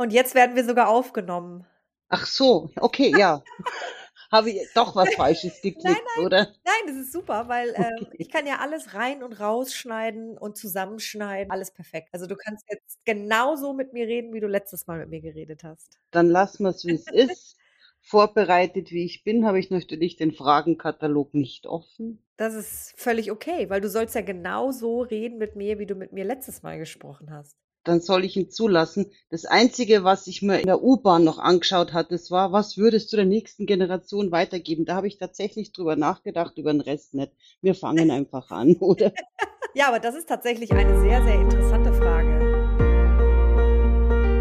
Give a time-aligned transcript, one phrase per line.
[0.00, 1.66] Und jetzt werden wir sogar aufgenommen.
[2.08, 3.44] Ach so, okay, ja.
[4.32, 6.38] Habe ich doch was Falsches geklickt, nein, nein, oder?
[6.64, 8.16] Nein, das ist super, weil äh, okay.
[8.16, 11.50] ich kann ja alles rein und rausschneiden und zusammenschneiden.
[11.50, 12.08] Alles perfekt.
[12.12, 15.64] Also du kannst jetzt genauso mit mir reden, wie du letztes Mal mit mir geredet
[15.64, 15.98] hast.
[16.12, 17.56] Dann lassen wir es, wie es ist.
[18.00, 22.24] Vorbereitet, wie ich bin, habe ich natürlich den Fragenkatalog nicht offen.
[22.38, 26.14] Das ist völlig okay, weil du sollst ja genauso reden mit mir, wie du mit
[26.14, 29.10] mir letztes Mal gesprochen hast dann soll ich ihn zulassen.
[29.30, 33.12] Das Einzige, was ich mir in der U-Bahn noch angeschaut hatte, das war, was würdest
[33.12, 34.84] du der nächsten Generation weitergeben?
[34.84, 37.32] Da habe ich tatsächlich drüber nachgedacht, über den Rest nicht.
[37.62, 39.12] Wir fangen einfach an, oder?
[39.74, 42.40] ja, aber das ist tatsächlich eine sehr, sehr interessante Frage.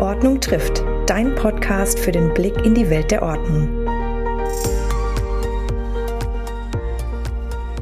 [0.02, 3.68] Ordnung trifft, dein Podcast für den Blick in die Welt der Ordnung.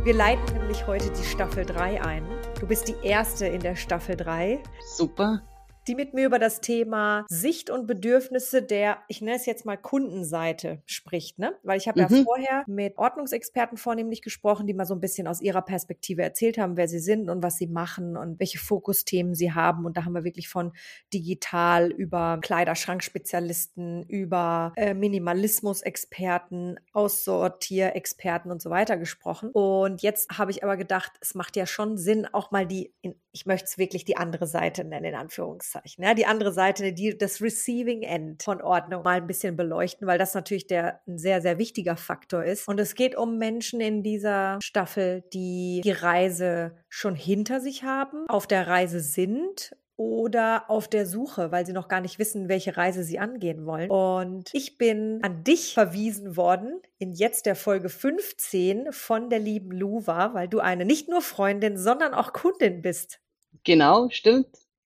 [0.04, 2.37] Wir leiten nämlich heute die Staffel 3 ein.
[2.60, 4.60] Du bist die erste in der Staffel 3.
[4.84, 5.42] Super
[5.88, 9.78] die mit mir über das Thema Sicht und Bedürfnisse der, ich nenne es jetzt mal
[9.78, 11.54] Kundenseite spricht, ne?
[11.64, 12.16] Weil ich habe mhm.
[12.16, 16.58] ja vorher mit Ordnungsexperten vornehmlich gesprochen, die mal so ein bisschen aus ihrer Perspektive erzählt
[16.58, 19.86] haben, wer sie sind und was sie machen und welche Fokusthemen sie haben.
[19.86, 20.74] Und da haben wir wirklich von
[21.14, 29.52] digital über Kleiderschrankspezialisten, über äh, Minimalismus-Experten, Aussortierexperten und so weiter gesprochen.
[29.52, 33.16] Und jetzt habe ich aber gedacht, es macht ja schon Sinn, auch mal die, in,
[33.32, 36.94] ich möchte es wirklich die andere Seite nennen, in Anführungszeichen Anführungszeichen, ja, die andere Seite,
[36.94, 41.18] die, das Receiving End von Ordnung mal ein bisschen beleuchten, weil das natürlich der ein
[41.18, 42.68] sehr, sehr wichtiger Faktor ist.
[42.68, 48.28] Und es geht um Menschen in dieser Staffel, die die Reise schon hinter sich haben,
[48.28, 52.78] auf der Reise sind oder auf der Suche, weil sie noch gar nicht wissen, welche
[52.78, 53.90] Reise sie angehen wollen.
[53.90, 59.72] Und ich bin an dich verwiesen worden in jetzt der Folge 15 von der lieben
[59.72, 63.20] Luva, weil du eine nicht nur Freundin, sondern auch Kundin bist.
[63.64, 64.48] Genau, stimmt.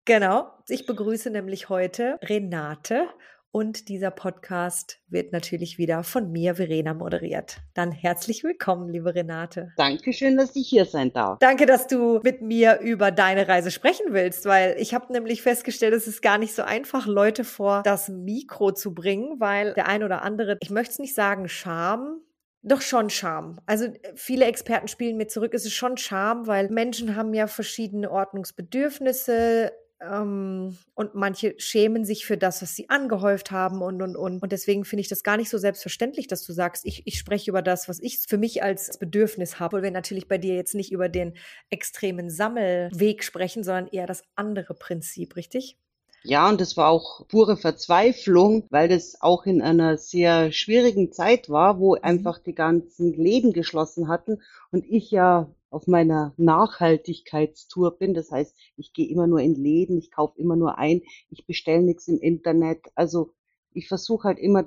[0.06, 0.52] Genau.
[0.68, 3.08] Ich begrüße nämlich heute Renate
[3.50, 7.58] und dieser Podcast wird natürlich wieder von mir, Verena, moderiert.
[7.74, 9.72] Dann herzlich willkommen, liebe Renate.
[9.78, 11.40] Dankeschön, dass ich hier sein darf.
[11.40, 15.96] Danke, dass du mit mir über deine Reise sprechen willst, weil ich habe nämlich festgestellt,
[15.96, 20.04] es ist gar nicht so einfach, Leute vor das Mikro zu bringen, weil der ein
[20.04, 22.22] oder andere, ich möchte es nicht sagen, Scham,
[22.62, 23.60] doch schon Charme.
[23.66, 28.12] Also viele Experten spielen mir zurück, es ist schon Charme, weil Menschen haben ja verschiedene
[28.12, 34.42] Ordnungsbedürfnisse, ähm, und manche schämen sich für das, was sie angehäuft haben und, und, und.
[34.42, 37.50] Und deswegen finde ich das gar nicht so selbstverständlich, dass du sagst, ich, ich spreche
[37.50, 39.78] über das, was ich für mich als Bedürfnis habe.
[39.78, 41.36] Weil wir natürlich bei dir jetzt nicht über den
[41.70, 45.78] extremen Sammelweg sprechen, sondern eher das andere Prinzip, richtig?
[46.24, 51.50] Ja, und das war auch pure Verzweiflung, weil das auch in einer sehr schwierigen Zeit
[51.50, 52.04] war, wo mhm.
[52.04, 54.42] einfach die ganzen Läden geschlossen hatten
[54.72, 58.14] und ich ja auf meiner Nachhaltigkeitstour bin.
[58.14, 61.84] Das heißt, ich gehe immer nur in Läden, ich kaufe immer nur ein, ich bestelle
[61.84, 62.80] nichts im Internet.
[62.96, 63.34] Also
[63.74, 64.64] ich versuche halt immer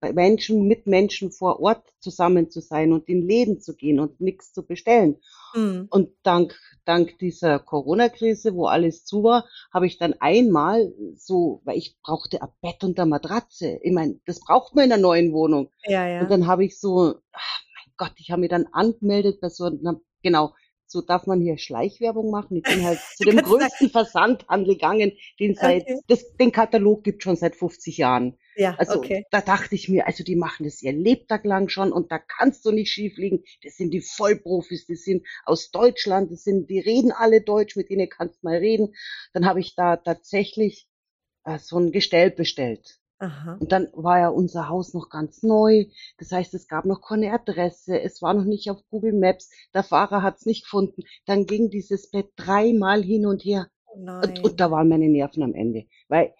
[0.00, 4.20] bei Menschen, mit Menschen vor Ort zusammen zu sein und in Läden zu gehen und
[4.20, 5.16] nichts zu bestellen.
[5.54, 5.88] Mhm.
[5.90, 11.78] Und dank, dank dieser Corona-Krise, wo alles zu war, habe ich dann einmal so, weil
[11.78, 13.80] ich brauchte ein Bett und eine Matratze.
[13.82, 15.70] Ich meine, das braucht man in einer neuen Wohnung.
[15.86, 16.20] Ja, ja.
[16.20, 17.14] Und dann habe ich so,
[17.96, 20.54] Gott, ich habe mich dann angemeldet bei so einer, genau,
[20.86, 22.58] so darf man hier Schleichwerbung machen.
[22.58, 26.00] Ich bin halt zu dem größten Versandhandel gegangen, den seit, okay.
[26.06, 28.38] das, den Katalog gibt schon seit 50 Jahren.
[28.56, 29.24] Ja, also okay.
[29.30, 32.64] da dachte ich mir, also die machen das ihr Lebtag lang schon und da kannst
[32.64, 33.42] du nicht schief liegen.
[33.64, 37.90] Das sind die Vollprofis, die sind aus Deutschland, das sind, die reden alle Deutsch, mit
[37.90, 38.94] denen kannst du mal reden.
[39.32, 40.86] Dann habe ich da tatsächlich
[41.44, 43.00] äh, so ein Gestell bestellt.
[43.24, 43.56] Aha.
[43.58, 45.86] Und dann war ja unser Haus noch ganz neu.
[46.18, 48.00] Das heißt, es gab noch keine Adresse.
[48.00, 49.50] Es war noch nicht auf Google Maps.
[49.72, 51.02] Der Fahrer hat es nicht gefunden.
[51.26, 53.68] Dann ging dieses Bett dreimal hin und her.
[53.86, 55.86] Oh und, und da waren meine Nerven am Ende.
[56.08, 56.34] Weil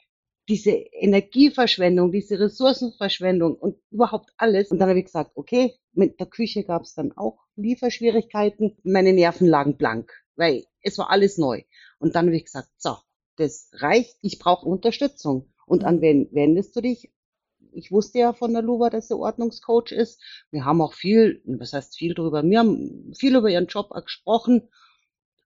[0.49, 4.71] diese Energieverschwendung, diese Ressourcenverschwendung und überhaupt alles.
[4.71, 8.77] Und dann habe ich gesagt, okay, mit der Küche gab es dann auch Lieferschwierigkeiten.
[8.83, 11.63] Meine Nerven lagen blank, weil es war alles neu.
[11.99, 12.97] Und dann habe ich gesagt, so,
[13.37, 15.51] das reicht, ich brauche Unterstützung.
[15.67, 17.11] Und an wen wendest du dich?
[17.73, 20.21] Ich wusste ja von der Luva, dass sie Ordnungscoach ist.
[20.51, 24.69] Wir haben auch viel, was heißt viel drüber, wir haben viel über ihren Job gesprochen.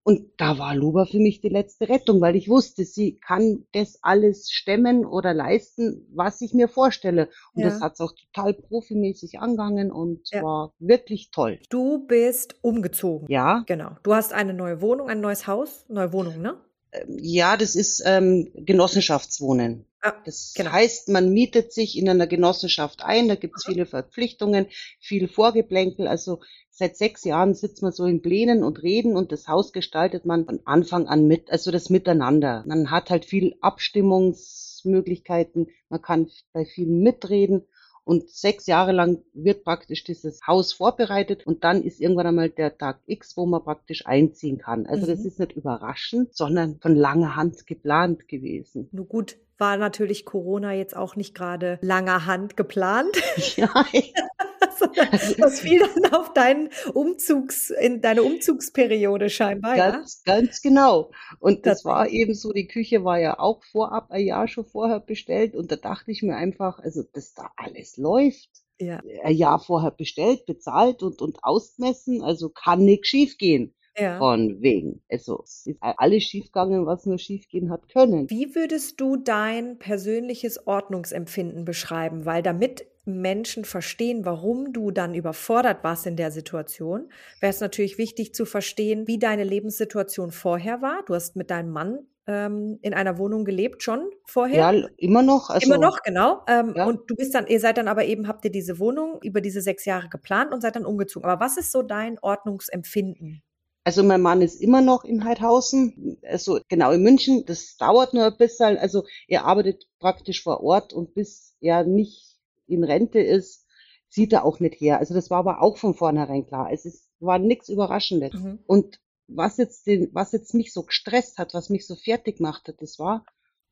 [0.08, 3.98] Und da war Luba für mich die letzte Rettung, weil ich wusste, sie kann das
[4.00, 7.28] alles stemmen oder leisten, was ich mir vorstelle.
[7.52, 7.68] Und ja.
[7.68, 10.42] das hat es auch total profimäßig angegangen und ja.
[10.42, 11.58] war wirklich toll.
[11.68, 13.30] Du bist umgezogen.
[13.30, 13.64] Ja.
[13.66, 13.96] Genau.
[14.02, 16.56] Du hast eine neue Wohnung, ein neues Haus, neue Wohnung, ne?
[16.92, 19.84] Ähm, ja, das ist ähm, Genossenschaftswohnen.
[20.00, 20.70] Ah, das genau.
[20.70, 24.66] heißt, man mietet sich in einer Genossenschaft ein, da gibt es viele Verpflichtungen,
[25.00, 26.06] viel Vorgeplänkel.
[26.06, 26.40] Also
[26.70, 30.44] seit sechs Jahren sitzt man so in Plänen und reden und das Haus gestaltet man
[30.44, 32.62] von Anfang an mit, also das Miteinander.
[32.66, 37.66] Man hat halt viel Abstimmungs Einflussmöglichkeiten, man kann bei vielen mitreden
[38.08, 42.78] und sechs Jahre lang wird praktisch dieses Haus vorbereitet und dann ist irgendwann einmal der
[42.78, 44.86] Tag X, wo man praktisch einziehen kann.
[44.86, 45.10] Also mhm.
[45.10, 48.88] das ist nicht überraschend, sondern von langer Hand geplant gewesen.
[48.92, 53.14] Nur gut, war natürlich Corona jetzt auch nicht gerade langer Hand geplant.
[53.56, 53.84] Ja.
[55.38, 59.76] Das fiel dann auf deinen Umzugs, in deine Umzugsperiode scheinbar.
[59.76, 60.34] Ganz, ja?
[60.34, 61.10] ganz genau.
[61.38, 64.66] Und das, das war eben so, die Küche war ja auch vorab ein Jahr schon
[64.66, 68.48] vorher bestellt und da dachte ich mir einfach, also dass da alles läuft.
[68.80, 69.00] Ja.
[69.24, 73.74] Ein Jahr vorher bestellt, bezahlt und, und ausmessen, also kann nichts schiefgehen.
[73.98, 74.18] Ja.
[74.18, 75.02] Von wegen.
[75.10, 78.30] Also es ist alles schiefgegangen, was nur schiefgehen hat können.
[78.30, 82.24] Wie würdest du dein persönliches Ordnungsempfinden beschreiben?
[82.24, 87.10] Weil damit Menschen verstehen, warum du dann überfordert warst in der Situation,
[87.40, 91.02] wäre es natürlich wichtig zu verstehen, wie deine Lebenssituation vorher war.
[91.06, 94.72] Du hast mit deinem Mann ähm, in einer Wohnung gelebt schon vorher?
[94.72, 95.50] Ja, immer noch.
[95.50, 96.42] Also, immer noch, genau.
[96.46, 96.86] Ähm, ja.
[96.86, 99.62] Und du bist dann, ihr seid dann aber eben, habt ihr diese Wohnung über diese
[99.62, 101.28] sechs Jahre geplant und seid dann umgezogen.
[101.28, 103.42] Aber was ist so dein Ordnungsempfinden?
[103.88, 107.46] Also mein Mann ist immer noch in Heidhausen, also genau in München.
[107.46, 108.76] Das dauert nur ein bisschen.
[108.76, 112.36] Also er arbeitet praktisch vor Ort und bis er nicht
[112.66, 113.64] in Rente ist,
[114.10, 114.98] sieht er auch nicht her.
[114.98, 116.70] Also das war aber auch von vornherein klar.
[116.70, 118.34] Es ist, war nichts Überraschendes.
[118.34, 118.58] Mhm.
[118.66, 122.74] Und was jetzt den, was jetzt mich so gestresst hat, was mich so fertig machte,
[122.74, 123.24] das war,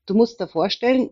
[0.06, 1.10] du musst dir vorstellen,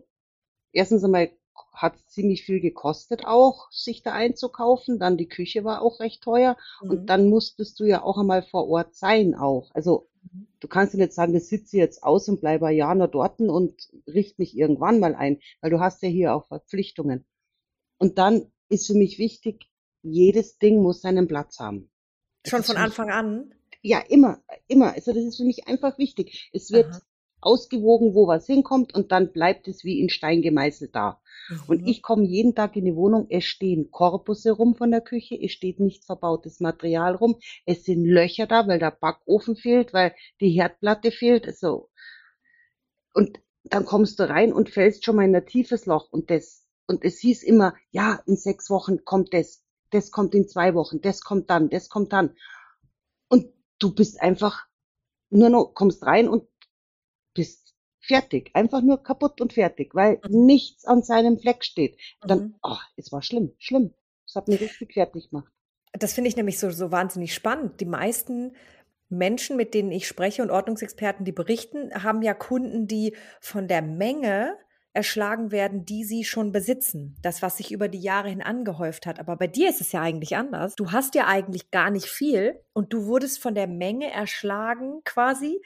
[0.71, 1.29] erstens einmal
[1.73, 4.99] hat ziemlich viel gekostet auch, sich da einzukaufen.
[4.99, 6.57] Dann die Küche war auch recht teuer.
[6.81, 6.89] Mhm.
[6.89, 9.71] Und dann musstest du ja auch einmal vor Ort sein auch.
[9.73, 10.47] Also mhm.
[10.59, 13.39] du kannst dir nicht sagen, ich sitze jetzt aus und bleibe ein Jahr nur dort
[13.39, 17.25] und richte mich irgendwann mal ein, weil du hast ja hier auch Verpflichtungen.
[17.97, 19.69] Und dann ist für mich wichtig,
[20.01, 21.89] jedes Ding muss seinen Platz haben.
[22.45, 23.53] Schon von Anfang an?
[23.81, 24.93] Ja, immer, immer.
[24.93, 26.49] Also das ist für mich einfach wichtig.
[26.53, 27.01] Es wird Aha
[27.45, 31.21] ausgewogen, wo was hinkommt und dann bleibt es wie in Stein gemeißelt da.
[31.49, 31.61] Mhm.
[31.67, 35.37] Und ich komme jeden Tag in die Wohnung, es stehen Korpusse rum von der Küche,
[35.41, 40.13] es steht nicht verbautes Material rum, es sind Löcher da, weil der Backofen fehlt, weil
[40.41, 41.89] die Herdplatte fehlt, so.
[43.13, 46.65] Und dann kommst du rein und fällst schon mal in ein tiefes Loch und das,
[46.87, 51.01] und es hieß immer, ja, in sechs Wochen kommt das, das kommt in zwei Wochen,
[51.01, 52.35] das kommt dann, das kommt dann.
[53.27, 53.47] Und
[53.79, 54.65] du bist einfach
[55.29, 56.47] nur noch, kommst rein und
[57.35, 60.45] bist fertig, einfach nur kaputt und fertig, weil mhm.
[60.45, 61.99] nichts an seinem Fleck steht.
[62.21, 62.55] Dann, mhm.
[62.63, 63.93] oh, es war schlimm, schlimm.
[64.27, 65.51] Es hat mich richtig fertig gemacht.
[65.93, 67.79] Das finde ich nämlich so, so wahnsinnig spannend.
[67.79, 68.55] Die meisten
[69.09, 73.81] Menschen, mit denen ich spreche und Ordnungsexperten, die berichten, haben ja Kunden, die von der
[73.81, 74.57] Menge
[74.93, 77.17] erschlagen werden, die sie schon besitzen.
[77.21, 79.19] Das, was sich über die Jahre hin angehäuft hat.
[79.19, 80.75] Aber bei dir ist es ja eigentlich anders.
[80.75, 85.61] Du hast ja eigentlich gar nicht viel und du wurdest von der Menge erschlagen quasi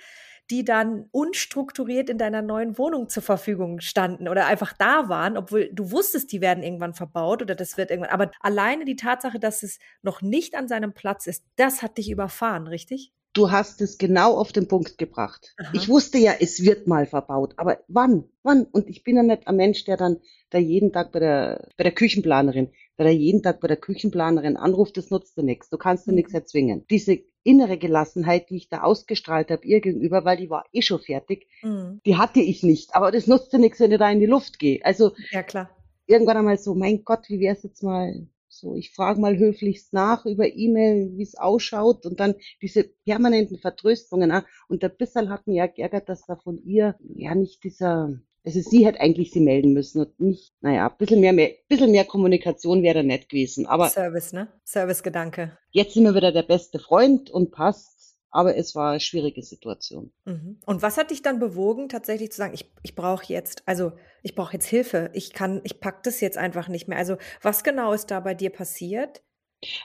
[0.49, 5.69] die dann unstrukturiert in deiner neuen Wohnung zur Verfügung standen oder einfach da waren, obwohl
[5.71, 8.11] du wusstest, die werden irgendwann verbaut oder das wird irgendwann.
[8.11, 12.09] Aber alleine die Tatsache, dass es noch nicht an seinem Platz ist, das hat dich
[12.09, 13.13] überfahren, richtig?
[13.33, 15.53] Du hast es genau auf den Punkt gebracht.
[15.57, 15.69] Aha.
[15.73, 18.23] Ich wusste ja, es wird mal verbaut, aber wann?
[18.41, 18.63] Wann?
[18.65, 20.17] Und ich bin ja nicht ein Mensch, der dann
[20.49, 24.57] da jeden Tag bei der, bei der Küchenplanerin, der da jeden Tag bei der Küchenplanerin
[24.57, 25.69] anruft, das nutzt dir nichts.
[25.69, 26.17] Du kannst dir mhm.
[26.17, 26.85] nichts erzwingen.
[26.89, 30.99] Diese innere Gelassenheit, die ich da ausgestrahlt habe ihr gegenüber, weil die war eh schon
[30.99, 32.01] fertig, mhm.
[32.05, 32.95] die hatte ich nicht.
[32.95, 34.83] Aber das nutzt dir nichts, wenn ich da in die Luft gehe.
[34.83, 35.69] Also ja, klar.
[36.05, 40.25] irgendwann einmal so, mein Gott, wie wär's jetzt mal so, ich frage mal höflichst nach
[40.25, 44.31] über E-Mail, wie es ausschaut und dann diese permanenten Vertröstungen.
[44.31, 48.19] Ah, und der Bissal hat mir ja geärgert, dass da von ihr ja nicht dieser,
[48.49, 51.91] also sie hätte eigentlich sie melden müssen und nicht, naja, ein bisschen mehr, mehr, bisschen
[51.91, 53.67] mehr Kommunikation wäre nett gewesen.
[53.67, 54.47] Aber Service, ne?
[54.65, 55.57] Service-Gedanke.
[55.69, 57.97] Jetzt sind wir wieder der beste Freund und passt.
[58.31, 60.11] Aber es war eine schwierige Situation.
[60.25, 60.59] Mhm.
[60.67, 64.35] Und was hat dich dann bewogen, tatsächlich zu sagen, ich, ich brauche jetzt, also ich
[64.35, 66.99] brauche jetzt Hilfe, ich kann, ich pack das jetzt einfach nicht mehr.
[66.99, 69.23] Also was genau ist da bei dir passiert,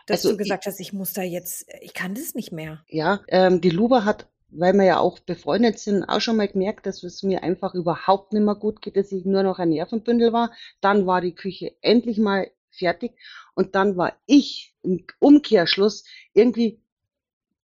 [0.07, 2.85] dass also du gesagt ich, hast, ich muss da jetzt, ich kann das nicht mehr?
[2.89, 6.87] Ja, ähm, die Luba hat, weil wir ja auch befreundet sind, auch schon mal gemerkt,
[6.87, 10.33] dass es mir einfach überhaupt nicht mehr gut geht, dass ich nur noch ein Nervenbündel
[10.33, 10.53] war.
[10.81, 13.13] Dann war die Küche endlich mal fertig
[13.55, 16.81] und dann war ich im Umkehrschluss irgendwie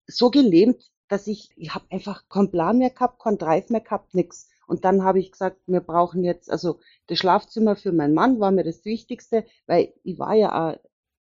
[0.07, 4.15] so gelähmt, dass ich, ich habe einfach keinen Plan mehr gehabt, keinen Drive mehr gehabt,
[4.15, 4.49] nix.
[4.67, 8.51] Und dann habe ich gesagt, wir brauchen jetzt, also das Schlafzimmer für meinen Mann war
[8.51, 10.81] mir das Wichtigste, weil ich war ja auch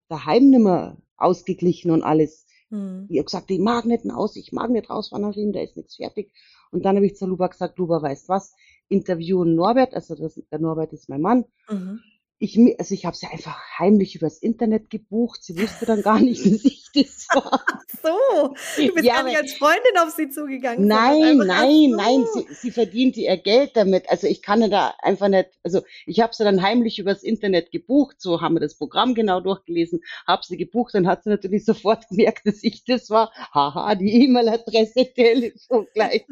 [0.10, 2.46] daheim nicht mehr ausgeglichen und alles.
[2.72, 3.08] Hm.
[3.10, 5.96] Ich habe gesagt, ich mag nicht aus, ich mag nicht raus, Vannerin, da ist nichts
[5.98, 6.32] fertig.
[6.72, 8.54] Und dann habe ich zu Luba gesagt, Luba, weißt was,
[8.88, 12.02] interviewen Norbert, also das, der Norbert ist mein Mann, mhm.
[12.38, 15.42] Ich, also ich habe sie einfach heimlich übers Internet gebucht.
[15.42, 17.64] Sie wusste dann gar nicht, dass ich das war.
[17.66, 20.86] Ach so, du bist ja, gar nicht als Freundin auf sie zugegangen.
[20.86, 21.96] Nein, nein, so.
[21.96, 24.10] nein, sie, sie verdiente ihr Geld damit.
[24.10, 28.18] Also ich kann da einfach nicht, also ich habe sie dann heimlich übers Internet gebucht.
[28.20, 32.10] So haben wir das Programm genau durchgelesen, habe sie gebucht, dann hat sie natürlich sofort
[32.10, 33.32] gemerkt, dass ich das war.
[33.54, 36.26] Haha, die E-Mail-Adresse, Telefon gleich.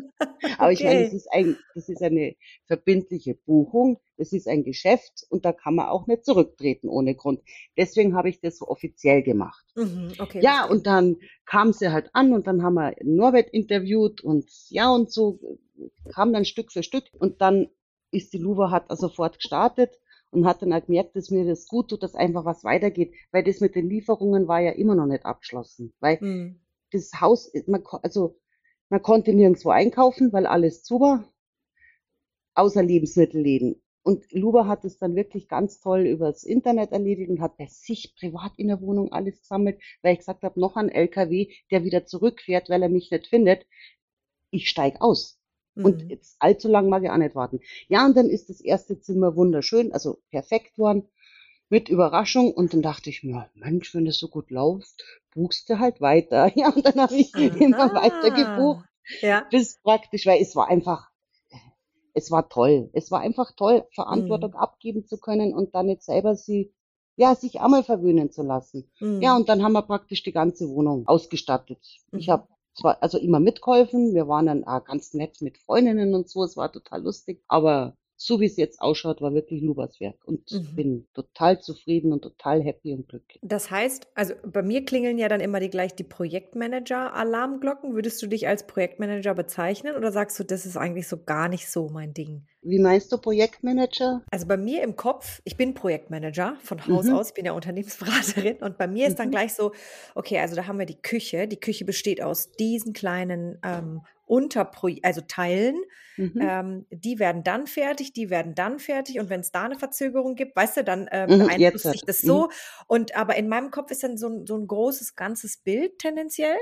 [0.57, 0.73] Aber okay.
[0.73, 2.35] ich meine, das ist, ein, das ist eine
[2.67, 7.41] verbindliche Buchung das ist ein Geschäft und da kann man auch nicht zurücktreten ohne Grund.
[7.77, 9.65] Deswegen habe ich das so offiziell gemacht.
[9.75, 14.21] Mhm, okay, ja, und dann kam sie halt an und dann haben wir Norbert interviewt
[14.21, 15.39] und ja und so
[16.13, 17.69] kam dann Stück für Stück und dann
[18.11, 21.67] ist die Luva hat also sofort gestartet und hat dann halt gemerkt, dass mir das
[21.67, 25.05] gut tut, dass einfach was weitergeht, weil das mit den Lieferungen war ja immer noch
[25.05, 26.61] nicht abgeschlossen, weil mhm.
[26.91, 28.39] das Haus, man, also
[28.89, 31.31] man konnte nirgendwo einkaufen, weil alles zu war,
[32.55, 33.81] außer Lebensmittelläden.
[34.03, 38.15] Und Luba hat es dann wirklich ganz toll übers Internet erledigt und hat bei sich
[38.15, 42.05] privat in der Wohnung alles gesammelt, weil ich gesagt habe, noch ein LKW, der wieder
[42.05, 43.65] zurückfährt, weil er mich nicht findet.
[44.51, 45.39] Ich steig aus.
[45.75, 45.85] Mhm.
[45.85, 47.61] Und jetzt allzu lang mag ich auch nicht warten.
[47.87, 51.07] Ja, und dann ist das erste Zimmer wunderschön, also perfekt worden,
[51.69, 52.51] mit Überraschung.
[52.53, 56.51] Und dann dachte ich mir, Mensch, wenn das so gut läuft, buchst du halt weiter.
[56.55, 57.41] Ja, und dann habe ich Aha.
[57.41, 58.85] immer weiter gebucht.
[59.21, 59.47] Ja.
[59.49, 61.09] Bis praktisch, weil es war einfach
[62.13, 62.89] es war toll.
[62.93, 64.57] Es war einfach toll, Verantwortung mhm.
[64.57, 66.73] abgeben zu können und dann jetzt selber sie,
[67.15, 68.89] ja, sich einmal verwöhnen zu lassen.
[68.99, 69.21] Mhm.
[69.21, 71.79] Ja, und dann haben wir praktisch die ganze Wohnung ausgestattet.
[72.11, 72.19] Mhm.
[72.19, 76.29] Ich habe zwar also immer mitgeholfen, wir waren dann auch ganz nett mit Freundinnen und
[76.29, 80.15] so, es war total lustig, aber so wie es jetzt ausschaut, war wirklich Lubas Werk
[80.25, 80.75] und mhm.
[80.75, 83.39] bin total zufrieden und total happy und glücklich.
[83.41, 87.95] Das heißt, also bei mir klingeln ja dann immer die gleich die Projektmanager-Alarmglocken.
[87.95, 91.69] Würdest du dich als Projektmanager bezeichnen oder sagst du, das ist eigentlich so gar nicht
[91.69, 92.45] so mein Ding?
[92.61, 94.21] Wie meinst du Projektmanager?
[94.31, 97.15] Also bei mir im Kopf, ich bin Projektmanager von Haus mhm.
[97.15, 99.31] aus, ich bin ja Unternehmensberaterin und bei mir ist dann mhm.
[99.31, 99.73] gleich so,
[100.15, 101.49] okay, also da haben wir die Küche.
[101.49, 105.81] Die Küche besteht aus diesen kleinen ähm, Unterpro also Teilen.
[106.17, 106.39] Mhm.
[106.39, 110.35] Ähm, die werden dann fertig, die werden dann fertig und wenn es da eine Verzögerung
[110.35, 112.43] gibt, weißt du, dann ähm, mhm, beeinflusst sich das so.
[112.43, 112.51] Mhm.
[112.87, 116.57] Und aber in meinem Kopf ist dann so, so ein großes ganzes Bild tendenziell.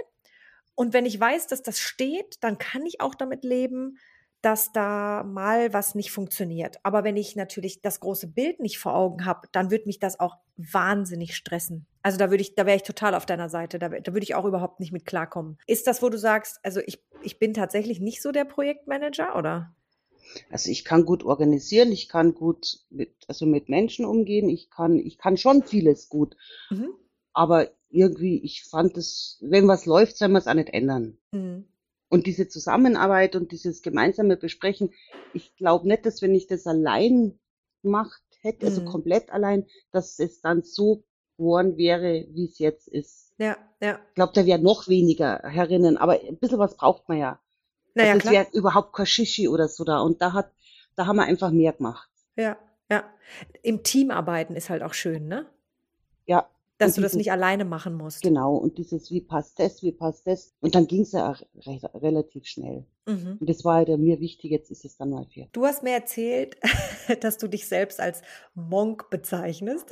[0.75, 3.97] Und wenn ich weiß, dass das steht, dann kann ich auch damit leben,
[4.41, 6.79] dass da mal was nicht funktioniert.
[6.83, 10.19] Aber wenn ich natürlich das große Bild nicht vor Augen habe, dann wird mich das
[10.19, 11.85] auch wahnsinnig stressen.
[12.01, 13.77] Also da würde ich, da wäre ich total auf deiner Seite.
[13.77, 15.57] Da, da würde ich auch überhaupt nicht mit klarkommen.
[15.67, 19.75] Ist das, wo du sagst, also ich, ich bin tatsächlich nicht so der Projektmanager, oder?
[20.49, 24.97] Also ich kann gut organisieren, ich kann gut mit, also mit Menschen umgehen, ich kann,
[24.97, 26.35] ich kann schon vieles gut.
[26.69, 26.89] Mhm.
[27.33, 31.17] Aber irgendwie, ich fand es, wenn was läuft, soll man es auch nicht ändern.
[31.31, 31.65] Mhm.
[32.11, 34.93] Und diese Zusammenarbeit und dieses gemeinsame Besprechen,
[35.33, 37.39] ich glaube nicht, dass wenn ich das allein
[37.83, 38.87] gemacht hätte, also mhm.
[38.87, 41.05] also komplett allein, dass es dann so
[41.37, 43.31] geworden wäre, wie es jetzt ist.
[43.37, 43.97] Ja, ja.
[44.09, 47.39] Ich glaube, da wäre noch weniger herinnen, aber ein bisschen was braucht man ja.
[47.93, 50.01] Naja, also es wäre überhaupt kein Shishi oder so da.
[50.01, 50.51] Und da hat,
[50.97, 52.09] da haben wir einfach mehr gemacht.
[52.35, 52.57] Ja,
[52.89, 53.05] ja.
[53.63, 55.45] Im Team arbeiten ist halt auch schön, ne?
[56.25, 56.49] Ja,
[56.81, 58.21] dass du das nicht alleine machen musst.
[58.21, 60.53] Genau, und dieses, wie passt das, wie passt das?
[60.61, 61.35] Und dann ging es ja
[61.65, 62.85] recht, relativ schnell.
[63.05, 63.37] Mhm.
[63.39, 65.53] Und das war ja mir wichtig, jetzt ist es dann mal fertig.
[65.53, 66.57] Du hast mir erzählt,
[67.21, 68.21] dass du dich selbst als
[68.53, 69.87] Monk bezeichnest.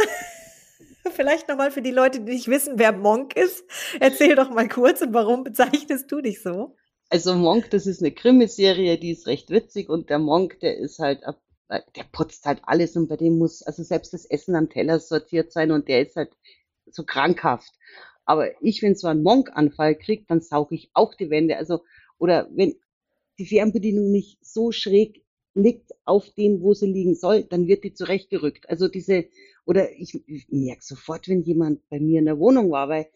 [1.12, 3.64] Vielleicht nochmal für die Leute, die nicht wissen, wer Monk ist.
[4.00, 6.76] Erzähl doch mal kurz und warum bezeichnest du dich so?
[7.10, 11.00] Also Monk, das ist eine Krimiserie, die ist recht witzig und der Monk, der ist
[11.00, 11.24] halt
[11.70, 15.52] der putzt halt alles und bei dem muss also selbst das Essen am Teller sortiert
[15.52, 16.32] sein und der ist halt
[16.92, 17.74] so krankhaft.
[18.26, 21.58] Aber ich, wenn so einen Monk-Anfall kriege, dann sauge ich auch die Wände.
[21.58, 21.84] Also,
[22.18, 22.76] oder wenn
[23.40, 25.24] die Fernbedienung nicht so schräg
[25.56, 28.70] liegt auf dem, wo sie liegen soll, dann wird die zurechtgerückt.
[28.70, 29.26] Also diese,
[29.66, 33.08] oder ich, ich merke sofort, wenn jemand bei mir in der Wohnung war, weil,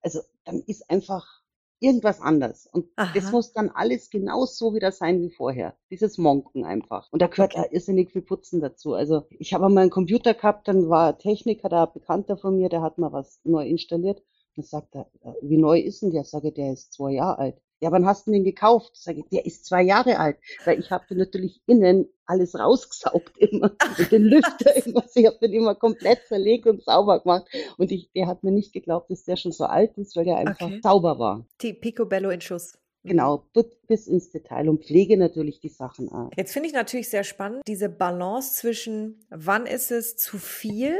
[0.00, 1.42] also dann ist einfach
[1.80, 2.66] irgendwas anders.
[2.66, 3.12] Und Aha.
[3.14, 5.76] das muss dann alles genau so wieder sein wie vorher.
[5.90, 7.12] Dieses Monken einfach.
[7.12, 7.68] Und da gehört okay.
[7.70, 8.94] irrsinnig viel Putzen dazu.
[8.94, 12.68] Also ich habe mal einen Computer gehabt, dann war ein Techniker da, Bekannter von mir,
[12.68, 14.22] der hat mal was neu installiert.
[14.56, 16.24] Dann sagt er, äh, wie neu ist denn der?
[16.24, 17.62] Sage, der ist zwei Jahre alt.
[17.80, 18.92] Ja, wann hast du den gekauft?
[18.94, 23.72] Sag ich, der ist zwei Jahre alt, weil ich habe natürlich innen alles rausgesaugt immer
[23.98, 25.04] und den Lüfter immer.
[25.14, 27.46] Ich habe den immer komplett zerlegt und sauber gemacht.
[27.76, 30.38] Und ich, der hat mir nicht geglaubt, dass der schon so alt ist, weil der
[30.38, 30.80] einfach okay.
[30.82, 31.46] sauber war.
[31.60, 32.78] Die Picobello in Schuss.
[33.06, 33.46] Genau,
[33.86, 36.30] bis ins Detail und pflege natürlich die Sachen an.
[36.36, 40.98] Jetzt finde ich natürlich sehr spannend, diese Balance zwischen, wann ist es zu viel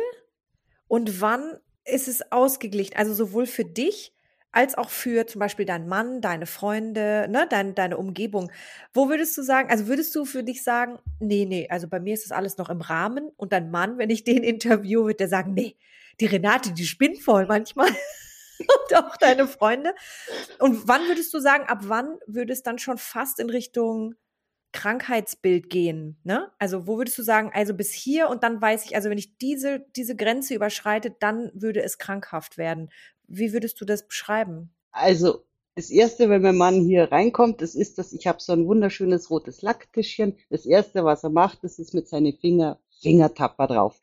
[0.87, 2.95] und wann ist es ausgeglichen.
[2.97, 4.12] Also sowohl für dich
[4.57, 8.51] als auch für zum Beispiel deinen Mann, deine Freunde, ne, dein, deine Umgebung.
[8.95, 12.15] Wo würdest du sagen, also würdest du für dich sagen, nee, nee, also bei mir
[12.15, 15.29] ist das alles noch im Rahmen und dein Mann, wenn ich den interview, wird der
[15.29, 15.77] sagen, nee,
[16.21, 17.89] die Renate, die spinnt voll manchmal.
[18.59, 19.95] und auch deine Freunde.
[20.59, 24.15] Und wann würdest du sagen, ab wann würde es dann schon fast in Richtung
[24.73, 26.51] Krankheitsbild gehen, ne?
[26.59, 29.39] Also, wo würdest du sagen, also bis hier und dann weiß ich, also wenn ich
[29.39, 32.91] diese, diese Grenze überschreite, dann würde es krankhaft werden.
[33.28, 34.71] Wie würdest du das beschreiben?
[34.90, 38.66] Also, das erste, wenn mein Mann hier reinkommt, das ist, dass ich habe so ein
[38.66, 40.38] wunderschönes rotes Lacktischchen.
[40.49, 44.00] Das erste, was er macht, das ist mit seinen Finger Fingertapper drauf.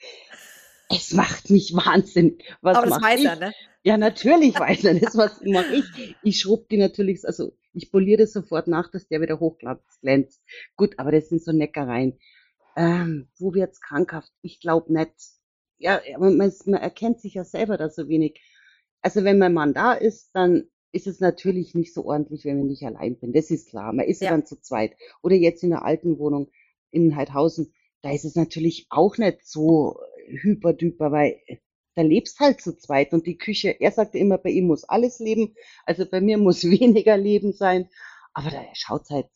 [0.90, 2.44] Es macht mich wahnsinnig.
[2.62, 3.26] Was Aber das weiß ich?
[3.26, 3.54] er, ne?
[3.84, 5.18] Ja, natürlich weiß er das.
[5.18, 6.16] Was mache ich?
[6.22, 10.42] Ich schrub die natürlich, also ich poliere das sofort nach, dass der wieder hochglänzt.
[10.78, 12.20] Gut, aber das sind so Neckereien.
[12.76, 14.32] Ähm, wo wird's krankhaft?
[14.42, 15.12] Ich glaube nicht.
[15.80, 18.40] Ja, man, man erkennt sich ja selber da so wenig.
[19.04, 22.86] Also wenn mein Mann da ist, dann ist es natürlich nicht so ordentlich, wenn ich
[22.86, 23.34] allein bin.
[23.34, 23.94] Das ist klar.
[23.94, 24.30] Man ist ja.
[24.30, 24.96] dann zu zweit.
[25.22, 26.50] Oder jetzt in der alten Wohnung
[26.92, 31.40] in Heidhausen, da ist es natürlich auch nicht so hyperduper, weil
[31.96, 35.20] da lebst halt zu zweit und die Küche, er sagte immer, bei ihm muss alles
[35.20, 35.56] leben,
[35.86, 37.90] also bei mir muss weniger Leben sein,
[38.34, 39.30] aber da schaut's halt,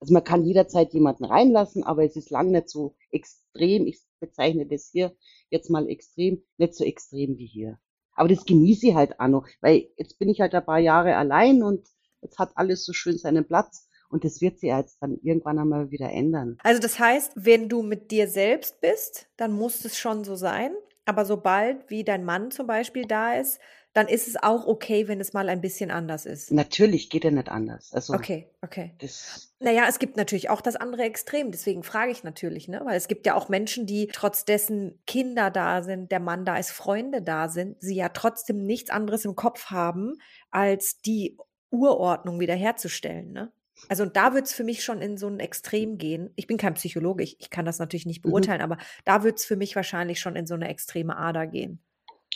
[0.00, 4.66] also man kann jederzeit jemanden reinlassen, aber es ist lang nicht so extrem, ich bezeichne
[4.66, 5.14] das hier
[5.50, 7.78] jetzt mal extrem, nicht so extrem wie hier.
[8.20, 11.16] Aber das genieße ich halt auch noch, weil jetzt bin ich halt ein paar Jahre
[11.16, 11.88] allein und
[12.20, 13.88] jetzt hat alles so schön seinen Platz.
[14.10, 16.58] Und das wird sich jetzt dann irgendwann einmal wieder ändern.
[16.62, 20.72] Also das heißt, wenn du mit dir selbst bist, dann muss es schon so sein.
[21.06, 23.58] Aber sobald wie dein Mann zum Beispiel da ist,
[23.92, 26.52] dann ist es auch okay, wenn es mal ein bisschen anders ist.
[26.52, 27.92] Natürlich geht er nicht anders.
[27.92, 28.94] Also okay, okay.
[28.98, 31.50] Das naja, es gibt natürlich auch das andere Extrem.
[31.50, 32.80] Deswegen frage ich natürlich, ne?
[32.84, 36.56] Weil es gibt ja auch Menschen, die trotz dessen Kinder da sind, der Mann da
[36.56, 40.14] ist, Freunde da sind, sie ja trotzdem nichts anderes im Kopf haben,
[40.50, 41.36] als die
[41.70, 43.52] Urordnung wiederherzustellen, ne?
[43.88, 46.30] Also und da wird es für mich schon in so ein Extrem gehen.
[46.36, 48.30] Ich bin kein Psychologe, ich, ich kann das natürlich nicht mhm.
[48.30, 48.72] beurteilen, mhm.
[48.72, 51.80] aber da wird es für mich wahrscheinlich schon in so eine extreme Ader gehen.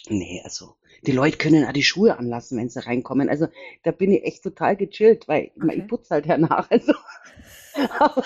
[0.08, 0.74] Nee, also
[1.06, 3.28] die Leute können auch die Schuhe anlassen, wenn sie reinkommen.
[3.28, 3.48] Also
[3.82, 5.78] da bin ich echt total gechillt, weil okay.
[5.78, 6.70] ich putze halt hernach.
[6.70, 6.92] Also,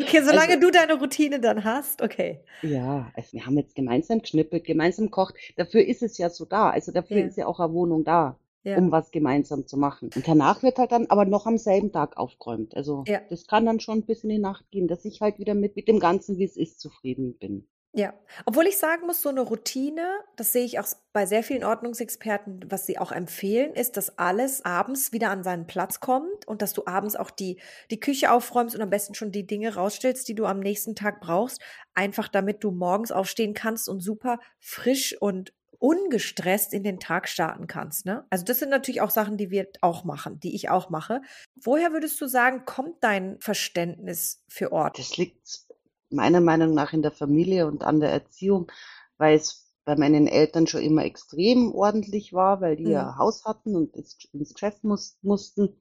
[0.00, 2.40] okay, solange also, du deine Routine dann hast, okay.
[2.62, 5.34] Ja, also wir haben jetzt gemeinsam geschnippelt, gemeinsam kocht.
[5.56, 6.70] Dafür ist es ja so da.
[6.70, 7.26] Also dafür ja.
[7.26, 8.78] ist ja auch eine Wohnung da ja.
[8.78, 10.10] um was gemeinsam zu machen.
[10.14, 12.76] Und danach wird halt dann aber noch am selben Tag aufgeräumt.
[12.76, 13.20] Also ja.
[13.30, 15.88] das kann dann schon bis in die Nacht gehen, dass ich halt wieder mit, mit
[15.88, 17.66] dem Ganzen, wie es ist, zufrieden bin.
[17.96, 18.12] Ja,
[18.44, 20.06] obwohl ich sagen muss, so eine Routine,
[20.36, 24.66] das sehe ich auch bei sehr vielen Ordnungsexperten, was sie auch empfehlen, ist, dass alles
[24.66, 27.58] abends wieder an seinen Platz kommt und dass du abends auch die,
[27.90, 31.22] die Küche aufräumst und am besten schon die Dinge rausstellst, die du am nächsten Tag
[31.22, 31.62] brauchst,
[31.94, 37.66] einfach damit du morgens aufstehen kannst und super frisch und ungestresst in den Tag starten
[37.66, 38.04] kannst.
[38.04, 38.26] Ne?
[38.28, 41.22] Also das sind natürlich auch Sachen, die wir auch machen, die ich auch mache.
[41.54, 44.98] Woher würdest du sagen, kommt dein Verständnis für Ort?
[44.98, 45.65] Das liegt
[46.10, 48.70] meiner Meinung nach in der Familie und an der Erziehung,
[49.18, 53.44] weil es bei meinen Eltern schon immer extrem ordentlich war, weil die ja, ja Haus
[53.44, 54.18] hatten und ins
[54.52, 55.80] Geschäft muss, mussten.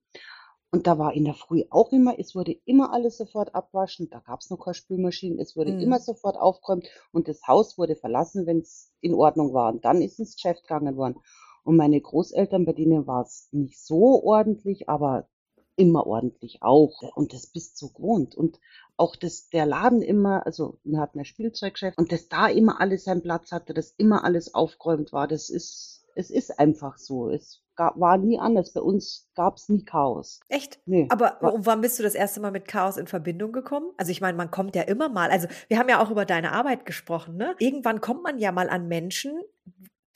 [0.72, 4.20] Und da war in der Früh auch immer, es wurde immer alles sofort abwaschen, da
[4.20, 5.80] gab es noch keine Spülmaschinen, es wurde mhm.
[5.80, 9.72] immer sofort aufgeräumt und das Haus wurde verlassen, wenn es in Ordnung war.
[9.72, 11.16] Und dann ist ins Geschäft gegangen worden.
[11.64, 15.28] Und meine Großeltern, bei denen war es nicht so ordentlich, aber
[15.76, 17.02] immer ordentlich auch.
[17.16, 18.36] Und das bist so gewohnt.
[18.36, 18.60] Und
[18.98, 23.04] auch das, der Laden immer, also wir hatten ein Spielzeuggeschäft und dass da immer alles
[23.04, 27.30] seinen Platz hatte, dass immer alles aufgeräumt war, das ist, es ist einfach so.
[27.30, 28.72] Es gab, war nie anders.
[28.72, 30.40] Bei uns gab es nie Chaos.
[30.48, 30.80] Echt?
[30.86, 31.08] Nee.
[31.10, 33.92] Aber wann bist du das erste Mal mit Chaos in Verbindung gekommen?
[33.98, 35.30] Also ich meine, man kommt ja immer mal.
[35.30, 37.36] Also wir haben ja auch über deine Arbeit gesprochen.
[37.36, 37.56] Ne?
[37.60, 39.42] Irgendwann kommt man ja mal an Menschen,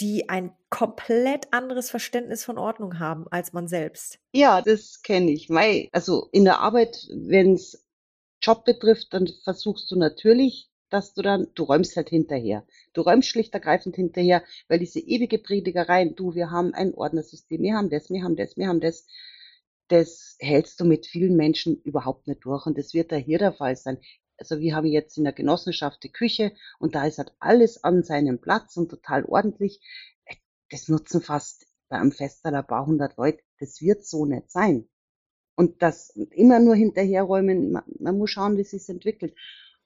[0.01, 4.19] die ein komplett anderes Verständnis von Ordnung haben als man selbst.
[4.33, 5.49] Ja, das kenne ich.
[5.91, 7.85] Also in der Arbeit, wenn es
[8.41, 12.65] Job betrifft, dann versuchst du natürlich dass du dann, du räumst halt hinterher.
[12.93, 17.75] Du räumst schlicht ergreifend hinterher, weil diese ewige Predigereien, du, wir haben ein Ordnersystem, wir
[17.75, 19.05] haben das, wir haben das, wir haben das,
[19.87, 23.53] das hältst du mit vielen Menschen überhaupt nicht durch und das wird da hier der
[23.53, 23.99] Fall sein.
[24.39, 28.03] Also wir haben jetzt in der Genossenschaft die Küche und da ist halt alles an
[28.03, 29.81] seinem Platz und total ordentlich.
[30.69, 33.43] Das nutzen fast bei einem Fest ein paar hundert Leute.
[33.59, 34.87] Das wird so nicht sein.
[35.55, 39.35] Und das immer nur hinterherräumen, man, man muss schauen, wie es sich entwickelt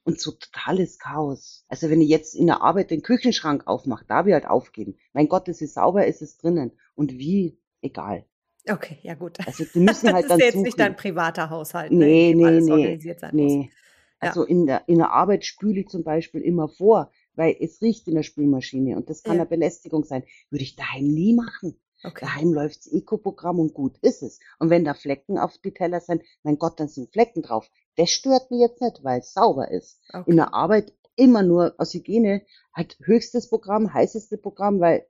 [0.03, 1.65] und so totales Chaos.
[1.67, 4.99] Also wenn ich jetzt in der Arbeit den Küchenschrank aufmache, da wir halt aufgehen.
[5.13, 6.71] Mein Gott, es ist sauber, es ist drinnen.
[6.95, 8.25] Und wie, egal.
[8.69, 9.39] Okay, ja gut.
[9.45, 10.63] Also die müssen halt das dann ist jetzt suchen.
[10.63, 13.57] nicht dein privater Haushalt, ne, nee, nee, alles nee, organisiert sein nee.
[13.57, 13.82] muss.
[14.23, 14.29] Ja.
[14.29, 18.07] Also in der, in der Arbeit spüle ich zum Beispiel immer vor, weil es riecht
[18.07, 19.41] in der Spülmaschine und das kann Ja.
[19.41, 20.23] eine Belästigung sein.
[20.49, 21.79] Würde ich daheim nie machen.
[22.03, 22.25] Okay.
[22.25, 24.39] Daheim läuft's Eco-Programm und gut ist es.
[24.59, 27.69] Und wenn da Flecken auf die Teller sind, mein Gott, dann sind Flecken drauf.
[27.95, 30.01] Das stört mich jetzt nicht, weil es sauber ist.
[30.09, 30.29] Okay.
[30.29, 32.41] In der Arbeit immer nur aus Hygiene,
[32.73, 35.05] halt höchstes Programm, heißeste Programm, weil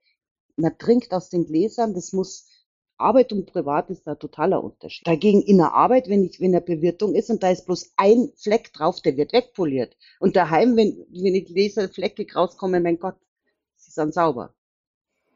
[0.55, 2.47] man trinkt aus den Gläsern, das muss
[3.03, 5.07] Arbeit und Privat ist da totaler Unterschied.
[5.07, 8.31] Dagegen in der Arbeit, wenn ich, wenn eine Bewirtung ist und da ist bloß ein
[8.35, 9.95] Fleck drauf, der wird wegpoliert.
[10.19, 13.15] Und daheim, wenn, wenn die Gläser fleckig rauskommen, mein Gott,
[13.75, 14.53] sie sind sauber.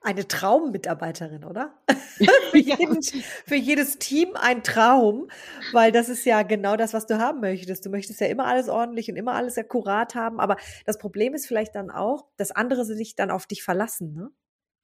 [0.01, 1.73] Eine Traummitarbeiterin, oder?
[2.51, 2.77] für, ja.
[2.80, 5.27] jeden, für, jedes Team ein Traum,
[5.73, 7.86] weil das ist ja genau das, was du haben möchtest.
[7.86, 10.39] Du möchtest ja immer alles ordentlich und immer alles akkurat haben.
[10.39, 14.30] Aber das Problem ist vielleicht dann auch, dass andere sich dann auf dich verlassen, ne?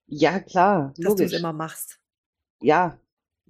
[0.08, 0.94] Ja, klar.
[0.98, 2.00] Dass du es immer machst.
[2.62, 3.00] Ja,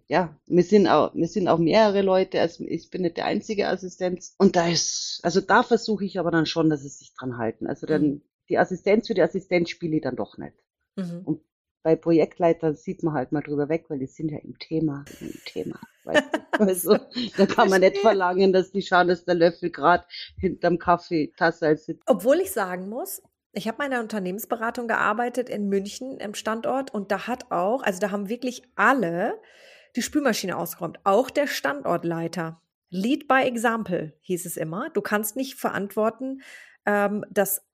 [0.08, 3.68] ja, wir sind auch, wir sind auch mehrere Leute, also ich bin nicht der einzige
[3.68, 4.36] Assistenz.
[4.38, 7.68] Und da ist, also da versuche ich aber dann schon, dass es sich dran halten.
[7.68, 8.22] Also dann, mhm.
[8.50, 10.56] die Assistenz für die Assistenz spiele ich dann doch nicht.
[10.98, 11.22] Mhm.
[11.24, 11.42] Und
[11.84, 15.34] bei Projektleitern sieht man halt mal drüber weg, weil die sind ja im Thema, im
[15.46, 15.80] Thema.
[16.04, 16.44] Weißt du?
[16.60, 17.00] Also,
[17.36, 20.06] da kann man nicht verlangen, dass die schauen, dass der Löffel gerade
[20.38, 22.04] hinterm Kaffeetasse sitzt.
[22.06, 27.28] Obwohl ich sagen muss, ich habe meine Unternehmensberatung gearbeitet in München im Standort und da
[27.28, 29.40] hat auch, also da haben wirklich alle
[29.96, 32.62] die Spülmaschine ausgeräumt, auch der Standortleiter.
[32.90, 34.90] Lead by Example hieß es immer.
[34.90, 36.42] Du kannst nicht verantworten,
[36.86, 37.66] ähm, dass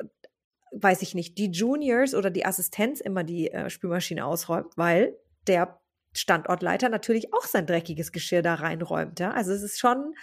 [0.72, 5.80] weiß ich nicht, die Juniors oder die Assistenz immer die äh, Spülmaschine ausräumt, weil der
[6.14, 9.20] Standortleiter natürlich auch sein dreckiges Geschirr da reinräumt.
[9.20, 9.32] Ja?
[9.32, 10.14] Also es ist schon,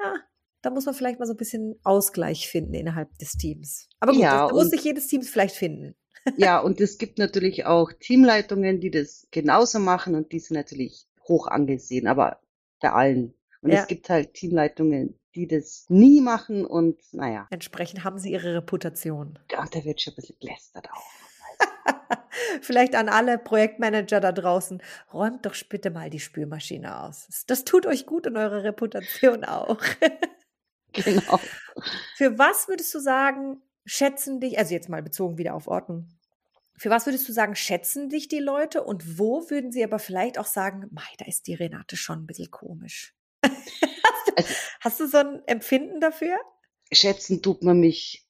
[0.00, 0.14] ja,
[0.64, 3.88] da muss man vielleicht mal so ein bisschen Ausgleich finden innerhalb des Teams.
[4.00, 5.94] Aber gut, ja, das, da muss sich jedes Team vielleicht finden.
[6.36, 11.06] Ja, und es gibt natürlich auch Teamleitungen, die das genauso machen und die sind natürlich
[11.28, 12.40] hoch angesehen, aber
[12.80, 13.34] bei allen.
[13.60, 13.80] Und ja.
[13.80, 17.46] es gibt halt Teamleitungen, die das nie machen und naja.
[17.50, 19.38] Entsprechend haben sie ihre Reputation.
[19.50, 21.02] Ja, da wird schon ein bisschen gelästert auch.
[22.60, 27.44] Vielleicht an alle Projektmanager da draußen, räumt doch bitte mal die Spülmaschine aus.
[27.46, 29.78] Das tut euch gut und eure Reputation auch.
[31.04, 31.40] genau.
[32.16, 36.08] Für was würdest du sagen, schätzen dich, also jetzt mal bezogen wieder auf Ordnung,
[36.76, 40.38] für was würdest du sagen, schätzen dich die Leute und wo würden sie aber vielleicht
[40.38, 43.14] auch sagen, mei, da ist die Renate schon ein bisschen komisch?
[44.36, 46.36] Also, Hast du so ein Empfinden dafür?
[46.90, 48.26] Schätzen tut man mich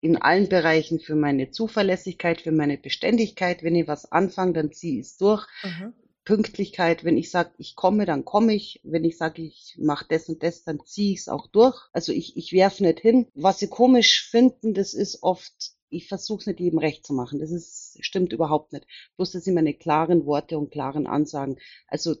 [0.00, 3.62] in allen Bereichen für meine Zuverlässigkeit, für meine Beständigkeit.
[3.62, 5.46] Wenn ich was anfange, dann ziehe ich es durch.
[5.62, 5.94] Mhm.
[6.24, 8.80] Pünktlichkeit, wenn ich sage, ich komme, dann komme ich.
[8.82, 11.78] Wenn ich sage, ich mache das und das, dann ziehe ich es auch durch.
[11.92, 13.26] Also ich, ich werfe nicht hin.
[13.34, 17.40] Was sie komisch finden, das ist oft, ich versuche es nicht jedem recht zu machen.
[17.40, 18.86] Das ist, stimmt überhaupt nicht.
[19.16, 21.58] Bloß das sind meine klaren Worte und klaren Ansagen.
[21.88, 22.16] Also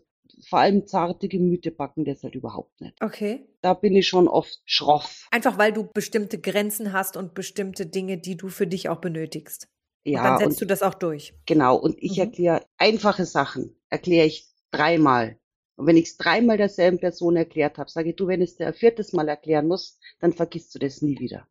[0.48, 3.00] vor allem zarte Gemüte backen das halt überhaupt nicht.
[3.02, 3.46] Okay.
[3.60, 5.28] Da bin ich schon oft schroff.
[5.30, 9.68] Einfach weil du bestimmte Grenzen hast und bestimmte Dinge, die du für dich auch benötigst.
[10.04, 10.18] Ja.
[10.18, 11.34] Und dann setzt und, du das auch durch.
[11.46, 11.76] Genau.
[11.76, 12.24] Und ich mhm.
[12.24, 15.38] erkläre einfache Sachen, erkläre ich dreimal.
[15.76, 18.68] Und wenn ich es dreimal derselben Person erklärt habe, sage ich, du, wenn es dir
[18.68, 21.48] ein viertes Mal erklären musst, dann vergisst du das nie wieder.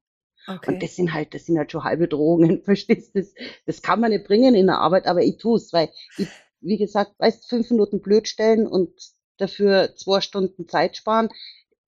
[0.47, 0.73] Okay.
[0.73, 3.19] Und das sind halt, das sind halt schon halbe Drohungen, verstehst du?
[3.19, 3.33] Das,
[3.65, 6.27] das kann man nicht bringen in der Arbeit, aber ich tue es, weil ich
[6.63, 8.91] wie gesagt, weißt, fünf Minuten blöd stellen und
[9.37, 11.29] dafür zwei Stunden Zeit sparen,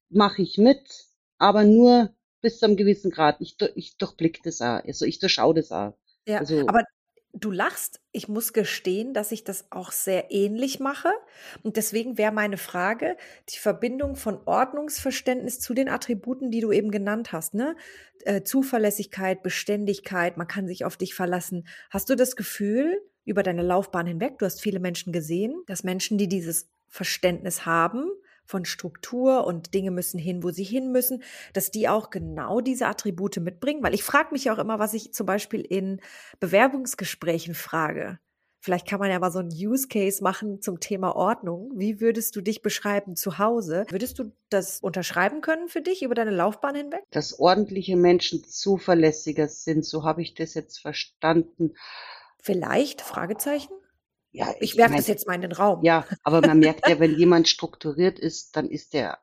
[0.10, 3.38] mache ich mit, aber nur bis zu einem gewissen Grad.
[3.40, 5.98] Ich, ich durchblick das auch, also ich durchschaue das auch.
[6.28, 6.84] Ja, also, aber
[7.34, 8.00] du lachst.
[8.12, 11.10] Ich muss gestehen, dass ich das auch sehr ähnlich mache.
[11.64, 13.18] Und deswegen wäre meine Frage,
[13.50, 17.76] die Verbindung von Ordnungsverständnis zu den Attributen, die du eben genannt hast, ne?
[18.24, 21.68] Äh, Zuverlässigkeit, Beständigkeit, man kann sich auf dich verlassen.
[21.90, 26.18] Hast du das Gefühl, über deine Laufbahn hinweg, du hast viele Menschen gesehen, dass Menschen,
[26.18, 28.10] die dieses Verständnis haben
[28.46, 32.88] von Struktur und Dinge müssen hin, wo sie hin müssen, dass die auch genau diese
[32.88, 33.84] Attribute mitbringen.
[33.84, 36.02] Weil ich frage mich auch immer, was ich zum Beispiel in
[36.40, 38.20] Bewerbungsgesprächen frage.
[38.66, 41.72] Vielleicht kann man ja mal so einen Use Case machen zum Thema Ordnung.
[41.76, 43.86] Wie würdest du dich beschreiben zu Hause?
[43.90, 47.04] Würdest du das unterschreiben können für dich über deine Laufbahn hinweg?
[47.12, 51.76] Dass ordentliche Menschen zuverlässiger sind, so habe ich das jetzt verstanden.
[52.42, 53.02] Vielleicht?
[53.02, 53.72] Fragezeichen?
[54.36, 55.84] Ja, ich, ich werfe das jetzt mal in den Raum.
[55.84, 59.18] Ja, aber man merkt ja, wenn jemand strukturiert ist, dann ist der,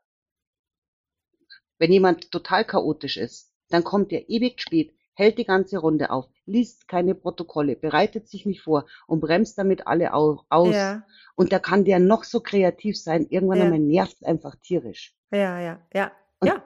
[1.78, 6.26] wenn jemand total chaotisch ist, dann kommt er ewig spät, hält die ganze Runde auf,
[6.46, 10.74] liest keine Protokolle, bereitet sich nicht vor und bremst damit alle aus.
[10.74, 11.04] Ja.
[11.34, 13.64] Und da kann der noch so kreativ sein, irgendwann ja.
[13.64, 15.14] einmal nervt einfach tierisch.
[15.30, 16.12] Ja, ja, ja.
[16.40, 16.62] Und ja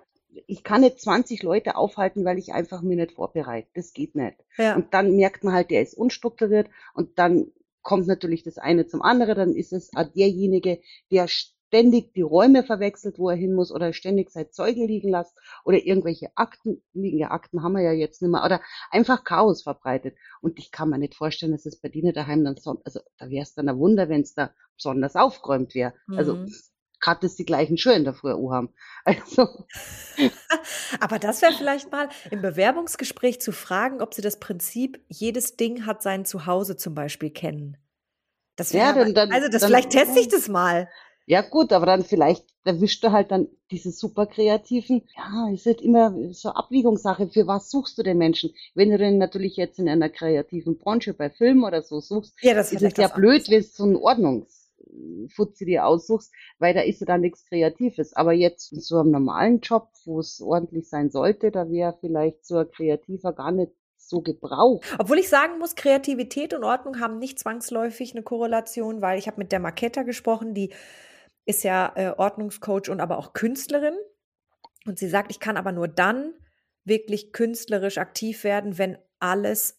[0.46, 3.68] ich kann nicht 20 Leute aufhalten, weil ich einfach mir nicht vorbereite.
[3.74, 4.36] Das geht nicht.
[4.58, 4.76] Ja.
[4.76, 7.52] Und dann merkt man halt, der ist unstrukturiert und dann
[7.86, 10.80] kommt natürlich das eine zum anderen, dann ist es derjenige,
[11.12, 15.38] der ständig die Räume verwechselt, wo er hin muss, oder ständig sein Zeugen liegen lasst,
[15.64, 19.62] oder irgendwelche Akten liegen, ja, Akten haben wir ja jetzt nicht mehr, oder einfach Chaos
[19.62, 20.16] verbreitet.
[20.40, 23.30] Und ich kann mir nicht vorstellen, dass es bei denen daheim dann so, also da
[23.30, 25.94] wäre es dann ein Wunder, wenn es da besonders aufgeräumt wäre.
[26.08, 26.40] Also mhm.
[26.40, 26.52] Also
[27.14, 28.70] dass die gleichen Schuhe in der Früh haben.
[29.04, 29.66] Also.
[31.00, 35.86] Aber das wäre vielleicht mal im Bewerbungsgespräch zu fragen, ob sie das Prinzip, jedes Ding
[35.86, 37.76] hat sein Zuhause zum Beispiel kennen.
[38.56, 40.88] Das wäre, ja, dann, dann, also das dann, vielleicht teste ich das mal.
[41.26, 45.02] Ja gut, aber dann vielleicht erwischt du halt dann diese super kreativen.
[45.16, 47.28] Ja, es ist immer so Abwiegungssache.
[47.28, 48.54] Für was suchst du den Menschen?
[48.74, 52.54] Wenn du den natürlich jetzt in einer kreativen Branche bei Film oder so suchst, ja,
[52.54, 53.96] das ist es ja blöd, wenn es so ein
[55.26, 58.14] Ordnungsfutzi dir aussuchst, weil da ist ja dann nichts Kreatives.
[58.14, 62.44] Aber jetzt in so einem normalen Job, wo es ordentlich sein sollte, da wäre vielleicht
[62.44, 64.86] so ein Kreativer gar nicht so gebraucht.
[64.98, 69.38] Obwohl ich sagen muss, Kreativität und Ordnung haben nicht zwangsläufig eine Korrelation, weil ich habe
[69.38, 70.72] mit der Maketa gesprochen, die
[71.44, 73.94] ist ja äh, Ordnungscoach und aber auch Künstlerin.
[74.86, 76.34] Und sie sagt, ich kann aber nur dann
[76.84, 79.75] wirklich künstlerisch aktiv werden, wenn alles,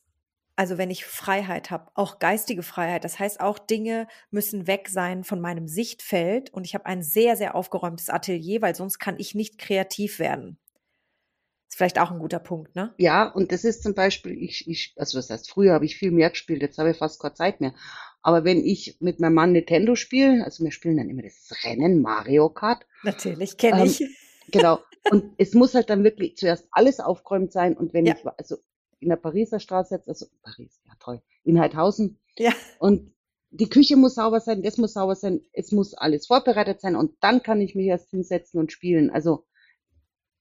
[0.57, 3.03] also wenn ich Freiheit habe, auch geistige Freiheit.
[3.03, 6.51] Das heißt, auch Dinge müssen weg sein von meinem Sichtfeld.
[6.51, 10.57] Und ich habe ein sehr, sehr aufgeräumtes Atelier, weil sonst kann ich nicht kreativ werden.
[11.69, 12.93] Ist vielleicht auch ein guter Punkt, ne?
[12.97, 16.11] Ja, und das ist zum Beispiel, ich, ich also das heißt, früher habe ich viel
[16.11, 17.75] mehr gespielt, jetzt habe ich fast keine Zeit mehr.
[18.23, 22.01] Aber wenn ich mit meinem Mann Nintendo spiele, also wir spielen dann immer das Rennen
[22.01, 22.83] Mario Kart.
[23.03, 24.01] Natürlich, kenne ich.
[24.01, 24.15] Ähm,
[24.51, 24.79] genau.
[25.11, 27.77] Und es muss halt dann wirklich zuerst alles aufgeräumt sein.
[27.77, 28.15] Und wenn ja.
[28.15, 28.57] ich, also
[28.99, 32.19] in der Pariser Straße jetzt, also Paris, ja toll, in Heidhausen.
[32.37, 32.53] Ja.
[32.79, 33.13] Und
[33.49, 37.15] die Küche muss sauber sein, das muss sauber sein, es muss alles vorbereitet sein und
[37.21, 39.09] dann kann ich mich erst hinsetzen und spielen.
[39.09, 39.45] Also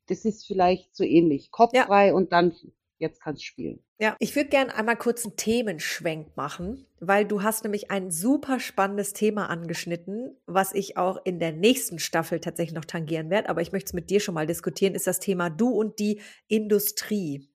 [0.06, 1.50] das ist vielleicht so ähnlich.
[1.50, 1.86] Kopf ja.
[1.86, 2.54] frei und dann
[2.98, 3.82] jetzt kannst du spielen.
[3.98, 8.60] Ja, ich würde gerne einmal kurz einen Themenschwenk machen, weil du hast nämlich ein super
[8.60, 13.62] spannendes Thema angeschnitten, was ich auch in der nächsten Staffel tatsächlich noch tangieren werde, aber
[13.62, 17.48] ich möchte es mit dir schon mal diskutieren, ist das Thema du und die Industrie.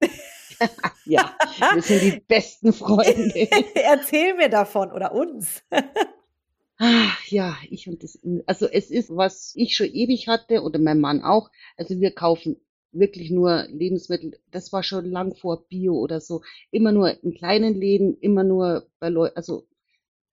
[1.04, 1.36] ja,
[1.74, 3.48] wir sind die besten Freunde.
[3.74, 5.62] Erzähl mir davon oder uns.
[6.78, 11.00] Ach, ja, ich und das, also es ist, was ich schon ewig hatte oder mein
[11.00, 11.50] Mann auch.
[11.76, 12.56] Also wir kaufen
[12.92, 17.74] wirklich nur Lebensmittel, das war schon lang vor Bio oder so, immer nur in kleinen
[17.74, 19.66] Läden, immer nur bei Leuten, also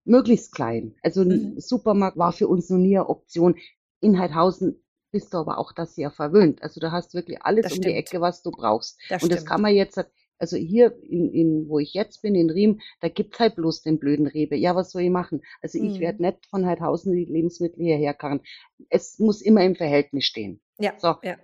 [0.06, 0.96] möglichst klein.
[1.02, 1.60] Also ein mhm.
[1.60, 3.56] Supermarkt war für uns noch nie eine Option.
[4.00, 6.62] In Heidhausen bist du aber auch das sehr verwöhnt.
[6.64, 7.94] Also du hast wirklich alles das um stimmt.
[7.94, 9.00] die Ecke, was du brauchst.
[9.10, 9.34] Das Und stimmt.
[9.34, 10.04] das kann man jetzt,
[10.38, 14.00] also hier, in, in, wo ich jetzt bin, in Riem, da gibt's halt bloß den
[14.00, 14.56] blöden Rebe.
[14.56, 15.42] Ja, was soll ich machen?
[15.62, 15.90] Also mhm.
[15.90, 18.42] ich werde nicht von Heidhausen die Lebensmittel hierher karren.
[18.90, 20.62] Es muss immer im Verhältnis stehen.
[20.80, 21.16] Ja, so.
[21.24, 21.38] ja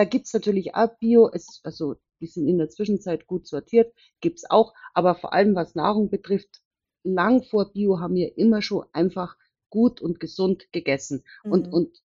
[0.00, 4.48] da gibt's natürlich auch Bio, es, also die sind in der Zwischenzeit gut sortiert, gibt's
[4.48, 6.62] auch, aber vor allem was Nahrung betrifft,
[7.02, 9.36] lang vor Bio haben wir immer schon einfach
[9.68, 11.22] gut und gesund gegessen.
[11.44, 11.52] Mhm.
[11.52, 12.02] Und, und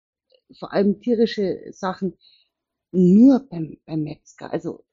[0.58, 2.18] vor allem tierische Sachen
[2.92, 4.52] nur beim, beim Metzger.
[4.52, 4.84] Also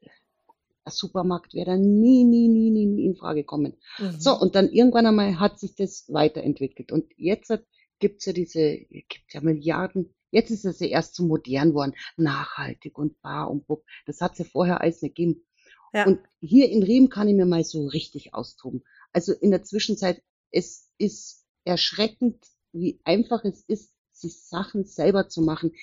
[0.83, 3.77] ein Supermarkt wäre da nie, nie, nie, nie, nie in Frage kommen.
[3.99, 4.19] Mhm.
[4.19, 6.91] So, und dann irgendwann einmal hat sich das weiterentwickelt.
[6.91, 7.53] Und jetzt
[7.99, 12.97] gibt's ja diese, gibt ja Milliarden Jetzt ist es ja erst so modern worden, nachhaltig
[12.97, 13.83] und bar und buck.
[14.05, 15.45] Das hat es ja vorher alles nicht gegeben.
[15.93, 16.07] Ja.
[16.07, 18.83] Und hier in Riem kann ich mir mal so richtig austoben.
[19.11, 25.41] Also in der Zwischenzeit, es ist erschreckend, wie einfach es ist, sich Sachen selber zu
[25.41, 25.73] machen.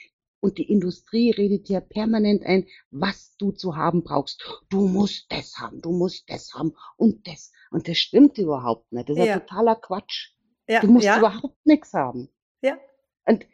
[0.41, 4.63] Und die Industrie redet dir permanent ein, was du zu haben brauchst.
[4.69, 7.51] Du musst das haben, du musst das haben und das.
[7.71, 9.09] Und das stimmt überhaupt nicht.
[9.09, 10.31] Das ist ja, ja totaler Quatsch.
[10.69, 11.19] Ja, du musst ja.
[11.19, 12.29] überhaupt nichts haben.
[12.63, 12.79] Ja.
[13.27, 13.47] Und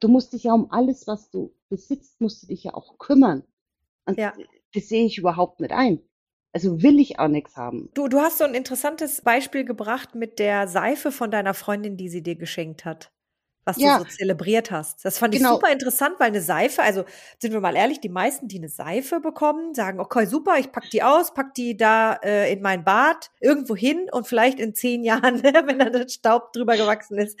[0.00, 3.42] du musst dich ja um alles, was du besitzt, musst du dich ja auch kümmern.
[4.04, 4.34] Und ja.
[4.74, 6.02] das sehe ich überhaupt nicht ein.
[6.52, 7.88] Also will ich auch nichts haben.
[7.94, 12.10] Du, du hast so ein interessantes Beispiel gebracht mit der Seife von deiner Freundin, die
[12.10, 13.10] sie dir geschenkt hat
[13.64, 13.98] was ja.
[13.98, 15.04] du so zelebriert hast.
[15.04, 15.54] Das fand ich genau.
[15.54, 17.04] super interessant, weil eine Seife, also
[17.38, 20.90] sind wir mal ehrlich, die meisten, die eine Seife bekommen, sagen, okay, super, ich pack
[20.90, 25.04] die aus, pack die da äh, in mein Bad irgendwo hin und vielleicht in zehn
[25.04, 27.38] Jahren, wenn dann der Staub drüber gewachsen ist,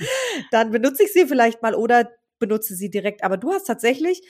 [0.50, 3.24] dann benutze ich sie vielleicht mal oder benutze sie direkt.
[3.24, 4.22] Aber du hast tatsächlich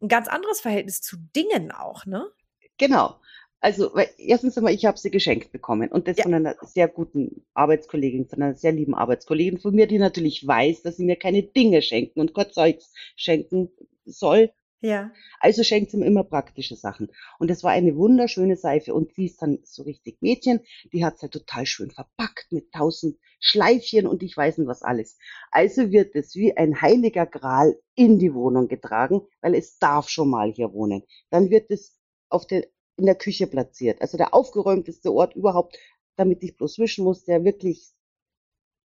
[0.00, 2.30] ein ganz anderes Verhältnis zu Dingen auch, ne?
[2.78, 3.20] Genau.
[3.60, 6.22] Also, weil erstens einmal, ich habe sie geschenkt bekommen und das ja.
[6.24, 10.82] von einer sehr guten Arbeitskollegin, von einer sehr lieben Arbeitskollegin von mir, die natürlich weiß,
[10.82, 13.70] dass sie mir keine Dinge schenken und Gott Zeugs schenken
[14.04, 14.52] soll.
[14.80, 15.10] Ja.
[15.40, 17.10] Also schenkt sie mir immer praktische Sachen.
[17.40, 20.60] Und es war eine wunderschöne Seife und sie ist dann so richtig Mädchen,
[20.92, 25.18] die hat halt total schön verpackt mit tausend Schleifchen und ich weiß nicht was alles.
[25.50, 30.30] Also wird es wie ein heiliger Gral in die Wohnung getragen, weil es darf schon
[30.30, 31.02] mal hier wohnen.
[31.30, 32.64] Dann wird es auf den
[32.98, 34.02] in der Küche platziert.
[34.02, 35.78] Also der aufgeräumteste Ort überhaupt,
[36.16, 37.92] damit ich bloß wischen muss, der wirklich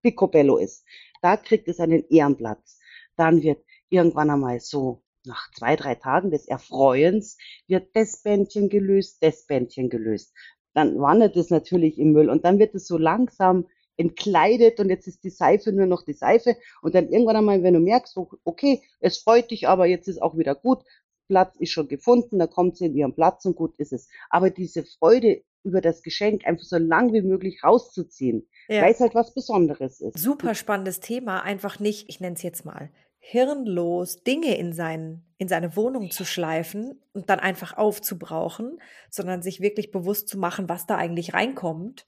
[0.03, 0.85] picobello ist.
[1.21, 2.79] Da kriegt es einen Ehrenplatz.
[3.15, 9.17] Dann wird irgendwann einmal so nach zwei, drei Tagen des Erfreuens wird das Bändchen gelöst,
[9.21, 10.33] das Bändchen gelöst.
[10.73, 15.07] Dann wandert es natürlich im Müll und dann wird es so langsam entkleidet und jetzt
[15.07, 18.81] ist die Seife nur noch die Seife und dann irgendwann einmal, wenn du merkst, okay,
[18.99, 20.83] es freut dich, aber jetzt ist auch wieder gut,
[21.27, 24.07] Platz ist schon gefunden, da kommt sie in ihren Platz und gut ist es.
[24.29, 28.81] Aber diese Freude über das Geschenk einfach so lang wie möglich rauszuziehen, ja.
[28.81, 30.17] weil es halt was Besonderes ist.
[30.17, 35.47] Super spannendes Thema, einfach nicht, ich nenne es jetzt mal, hirnlos Dinge in, seinen, in
[35.47, 40.85] seine Wohnung zu schleifen und dann einfach aufzubrauchen, sondern sich wirklich bewusst zu machen, was
[40.85, 42.05] da eigentlich reinkommt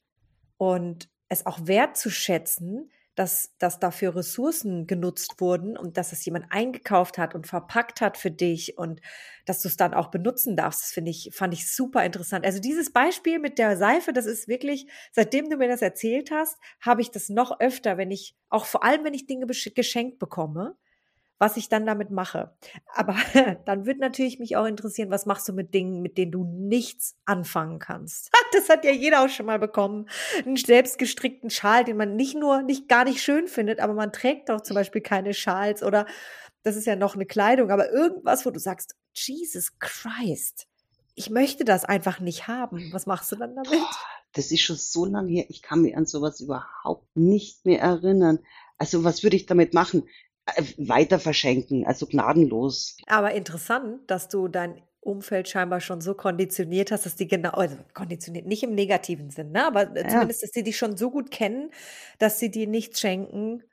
[0.57, 7.17] und es auch wertzuschätzen, dass, dass dafür Ressourcen genutzt wurden und dass es jemand eingekauft
[7.17, 9.01] hat und verpackt hat für dich und
[9.45, 10.93] dass du es dann auch benutzen darfst.
[10.93, 12.45] Finde ich, fand ich super interessant.
[12.45, 16.57] Also dieses Beispiel mit der Seife, das ist wirklich, seitdem du mir das erzählt hast,
[16.81, 20.75] habe ich das noch öfter, wenn ich, auch vor allem, wenn ich Dinge geschenkt bekomme,
[21.37, 22.55] was ich dann damit mache.
[22.93, 23.15] Aber
[23.65, 27.15] dann wird natürlich mich auch interessieren, was machst du mit Dingen, mit denen du nichts
[27.25, 28.31] anfangen kannst.
[28.55, 30.07] Das hat ja jeder auch schon mal bekommen.
[30.45, 34.47] Einen selbstgestrickten Schal, den man nicht nur nicht gar nicht schön findet, aber man trägt
[34.47, 36.05] doch zum Beispiel keine Schals oder
[36.63, 40.67] das ist ja noch eine Kleidung, aber irgendwas, wo du sagst, Jesus Christ,
[41.15, 42.91] ich möchte das einfach nicht haben.
[42.93, 43.79] Was machst du dann damit?
[44.33, 48.39] Das ist schon so lange her, ich kann mich an sowas überhaupt nicht mehr erinnern.
[48.77, 50.07] Also was würde ich damit machen?
[50.45, 52.97] Äh, weiter verschenken, also gnadenlos.
[53.07, 57.77] Aber interessant, dass du dein Umfeld scheinbar schon so konditioniert hast, dass die genau, also
[57.93, 59.65] konditioniert, nicht im negativen Sinn, ne?
[59.65, 60.07] aber ja.
[60.07, 61.71] zumindest, dass sie dich schon so gut kennen,
[62.19, 63.63] dass sie dir nichts schenken,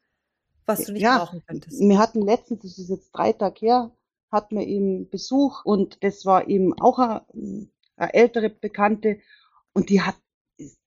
[0.67, 1.79] was du nicht ja, brauchen könntest.
[1.79, 3.93] Wir hatten letztens, das ist jetzt drei Tage her,
[4.31, 7.23] hatten wir eben Besuch und das war eben auch eine,
[7.97, 9.19] eine ältere Bekannte
[9.73, 10.17] und die hat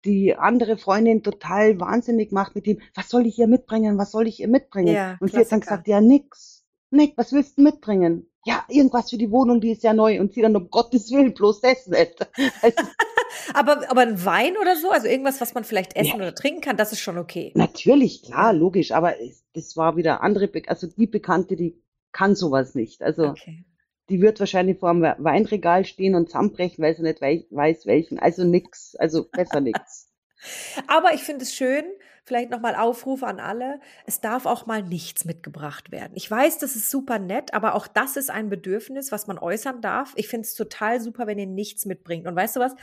[0.05, 4.27] die andere Freundin total wahnsinnig macht mit ihm, was soll ich ihr mitbringen, was soll
[4.27, 4.93] ich ihr mitbringen?
[4.93, 8.29] Ja, und sie hat dann gesagt, ja nix, nix, was willst du mitbringen?
[8.45, 10.19] Ja, irgendwas für die Wohnung, die ist ja neu.
[10.19, 12.27] Und sie dann, um Gottes Willen, bloß das nicht.
[12.61, 12.77] Also,
[13.53, 16.15] aber, aber ein Wein oder so, also irgendwas, was man vielleicht essen ja.
[16.15, 17.51] oder trinken kann, das ist schon okay.
[17.55, 19.15] Natürlich, klar, logisch, aber
[19.53, 23.01] das war wieder andere, also die Bekannte, die kann sowas nicht.
[23.01, 23.65] Also okay
[24.09, 28.19] die wird wahrscheinlich vor dem Weinregal stehen und zusammenbrechen, weil sie nicht weiß, welchen.
[28.19, 30.09] Also nix, also besser nix.
[30.87, 31.85] Aber ich finde es schön,
[32.23, 36.13] vielleicht nochmal Aufruf an alle, es darf auch mal nichts mitgebracht werden.
[36.15, 39.81] Ich weiß, das ist super nett, aber auch das ist ein Bedürfnis, was man äußern
[39.81, 40.13] darf.
[40.15, 42.27] Ich finde es total super, wenn ihr nichts mitbringt.
[42.27, 42.75] Und weißt du was?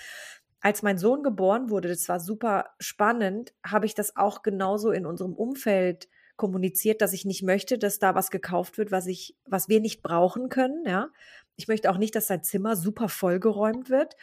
[0.61, 5.07] Als mein Sohn geboren wurde, das war super spannend, habe ich das auch genauso in
[5.07, 9.69] unserem Umfeld kommuniziert, dass ich nicht möchte, dass da was gekauft wird, was ich, was
[9.69, 10.85] wir nicht brauchen können.
[10.87, 11.11] Ja,
[11.57, 14.17] ich möchte auch nicht, dass sein Zimmer super vollgeräumt wird.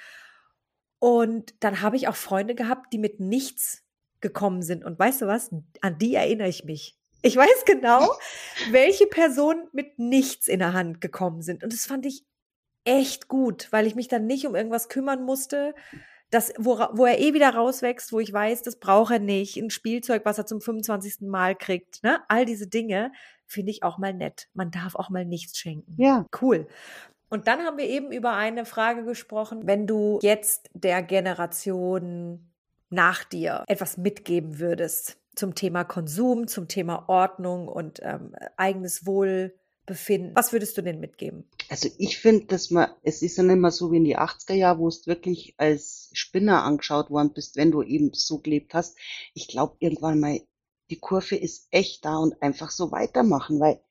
[1.00, 3.84] Und dann habe ich auch Freunde gehabt, die mit nichts
[4.22, 4.84] gekommen sind.
[4.84, 5.50] Und weißt du was?
[5.82, 6.98] An die erinnere ich mich.
[7.22, 8.12] Ich weiß genau,
[8.72, 11.64] welche Personen mit nichts in der Hand gekommen sind.
[11.64, 12.26] Und das fand ich
[12.86, 15.76] echt gut, weil ich mich dann nicht um irgendwas kümmern musste,
[16.30, 19.70] das, wo, wo er eh wieder rauswächst, wo ich weiß, das braucht er nicht, ein
[19.70, 21.22] Spielzeug, was er zum 25.
[21.22, 22.20] Mal kriegt, ne?
[22.28, 23.12] All diese Dinge
[23.46, 24.48] finde ich auch mal nett.
[24.54, 25.96] Man darf auch mal nichts schenken.
[25.98, 26.26] Ja.
[26.40, 26.68] Cool.
[27.30, 32.52] Und dann haben wir eben über eine Frage gesprochen, wenn du jetzt der Generation
[32.90, 39.56] nach dir etwas mitgeben würdest zum Thema Konsum, zum Thema Ordnung und ähm, eigenes Wohl,
[39.90, 40.32] befinden.
[40.36, 41.44] Was würdest du denn mitgeben?
[41.68, 44.54] Also ich finde, dass man, es ist ja nicht mehr so wie in die 80er
[44.54, 48.98] Jahre, wo es wirklich als Spinner angeschaut worden bist, wenn du eben so gelebt hast.
[49.34, 50.40] Ich glaube irgendwann mal,
[50.90, 53.82] die Kurve ist echt da und einfach so weitermachen, weil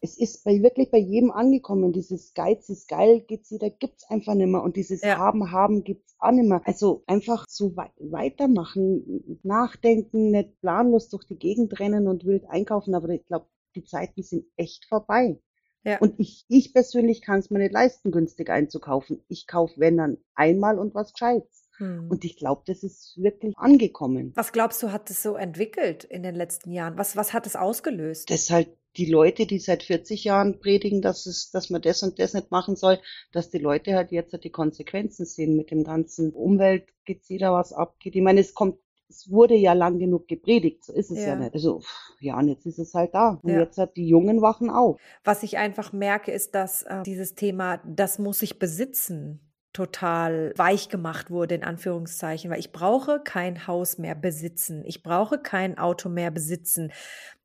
[0.00, 1.92] es ist bei, wirklich bei jedem angekommen.
[1.92, 4.62] Dieses Geiz ist geil, geht's wieder, gibt's einfach nicht mehr.
[4.62, 5.18] Und dieses ja.
[5.18, 6.62] Haben, Haben gibt's auch nicht mehr.
[6.64, 12.94] Also einfach so wei weitermachen, nachdenken, nicht planlos durch die Gegend rennen und wild einkaufen.
[12.94, 13.46] Aber ich glaube,
[13.76, 15.38] die Zeiten sind echt vorbei.
[15.84, 15.98] Ja.
[15.98, 19.22] Und ich, ich persönlich kann es mir nicht leisten, günstig einzukaufen.
[19.28, 21.68] Ich kaufe, wenn dann einmal und was Gescheites.
[21.78, 22.08] Hm.
[22.10, 24.32] Und ich glaube, das ist wirklich angekommen.
[24.34, 26.98] Was glaubst du, hat es so entwickelt in den letzten Jahren?
[26.98, 28.30] Was, was hat es ausgelöst?
[28.30, 32.18] Das halt die Leute, die seit 40 Jahren predigen, dass es, dass man das und
[32.18, 32.98] das nicht machen soll,
[33.30, 37.52] dass die Leute halt jetzt halt die Konsequenzen sehen mit dem ganzen Umwelt, geht jeder
[37.52, 38.16] was abgeht.
[38.16, 41.36] Ich meine, es kommt es wurde ja lang genug gepredigt, so ist es ja, ja
[41.36, 41.54] nicht.
[41.54, 41.80] Also,
[42.20, 43.38] ja, und jetzt ist es halt da.
[43.42, 43.60] Und ja.
[43.60, 45.00] jetzt hat die Jungen wachen auf.
[45.24, 49.40] Was ich einfach merke, ist, dass äh, dieses Thema, das muss ich besitzen,
[49.76, 54.82] total weich gemacht wurde, in Anführungszeichen, weil ich brauche kein Haus mehr besitzen.
[54.86, 56.92] Ich brauche kein Auto mehr besitzen.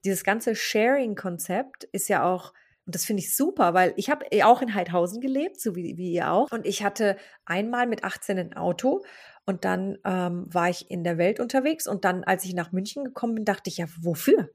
[0.06, 2.54] Dieses ganze Sharing-Konzept ist ja auch
[2.86, 6.14] Und das finde ich super, weil ich habe auch in Heidhausen gelebt, so wie, wie
[6.14, 6.50] ihr auch.
[6.52, 9.04] Und ich hatte einmal mit 18 ein Auto
[9.52, 11.86] und dann ähm, war ich in der Welt unterwegs.
[11.86, 14.50] Und dann, als ich nach München gekommen bin, dachte ich, ja, wofür?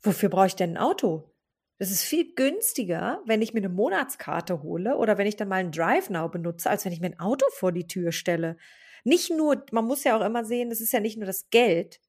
[0.00, 1.30] Wofür brauche ich denn ein Auto?
[1.78, 5.56] Das ist viel günstiger, wenn ich mir eine Monatskarte hole oder wenn ich dann mal
[5.56, 8.56] einen Drive Now benutze, als wenn ich mir ein Auto vor die Tür stelle.
[9.02, 12.00] Nicht nur, man muss ja auch immer sehen, es ist ja nicht nur das Geld,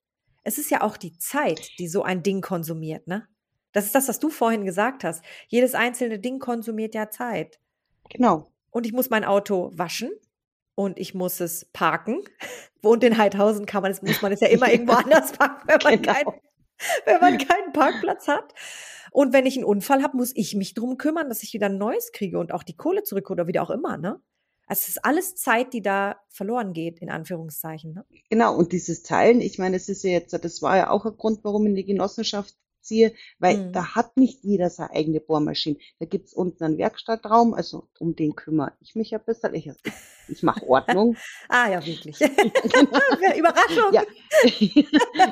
[0.45, 3.27] es ist ja auch die Zeit, die so ein Ding konsumiert, ne?
[3.73, 5.21] Das ist das, was du vorhin gesagt hast.
[5.49, 7.59] Jedes einzelne Ding konsumiert ja Zeit.
[8.09, 8.53] Genau.
[8.69, 10.11] Und ich muss mein Auto waschen
[10.75, 12.21] und ich muss es parken.
[12.81, 15.79] Und in Heidhausen kann man es, muss man es ja immer irgendwo anders parken, wenn
[15.83, 16.13] man, genau.
[16.13, 16.25] kein,
[17.05, 18.53] wenn man keinen Parkplatz hat.
[19.11, 21.79] Und wenn ich einen Unfall habe, muss ich mich drum kümmern, dass ich wieder ein
[21.79, 24.21] neues kriege und auch die Kohle zurück oder wieder auch immer, ne?
[24.67, 27.93] Also es ist alles Zeit, die da verloren geht, in Anführungszeichen.
[27.93, 28.05] Ne?
[28.29, 31.17] Genau, und dieses Teilen, ich meine, es ist ja jetzt, das war ja auch ein
[31.17, 32.55] Grund, warum in die Genossenschaft
[32.85, 33.73] ziehe, weil mhm.
[33.73, 35.77] da hat nicht jeder seine eigene Bohrmaschine.
[35.99, 39.53] Da gibt's unten einen Werkstattraum, also um den kümmere ich mich ein bisschen.
[39.53, 39.69] Ich,
[40.27, 41.17] ich mache Ordnung.
[41.49, 42.19] ah ja, wirklich.
[42.21, 43.93] Überraschung.
[43.93, 44.03] Ja.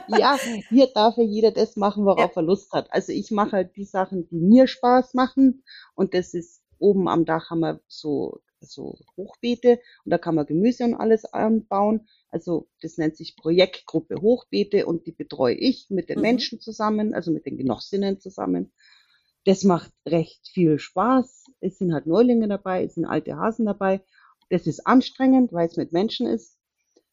[0.18, 0.38] ja,
[0.70, 2.42] hier darf ja jeder das machen, worauf ja.
[2.42, 2.92] er Lust hat.
[2.92, 5.64] Also ich mache halt die Sachen, die mir Spaß machen
[5.96, 10.46] und das ist oben am Dach haben wir so so Hochbeete und da kann man
[10.46, 12.08] Gemüse und alles anbauen.
[12.30, 16.24] Also das nennt sich Projektgruppe Hochbeete und die betreue ich mit den mhm.
[16.24, 18.72] Menschen zusammen, also mit den Genossinnen zusammen.
[19.46, 21.46] Das macht recht viel Spaß.
[21.60, 24.02] Es sind halt Neulinge dabei, es sind alte Hasen dabei.
[24.50, 26.58] Das ist anstrengend, weil es mit Menschen ist.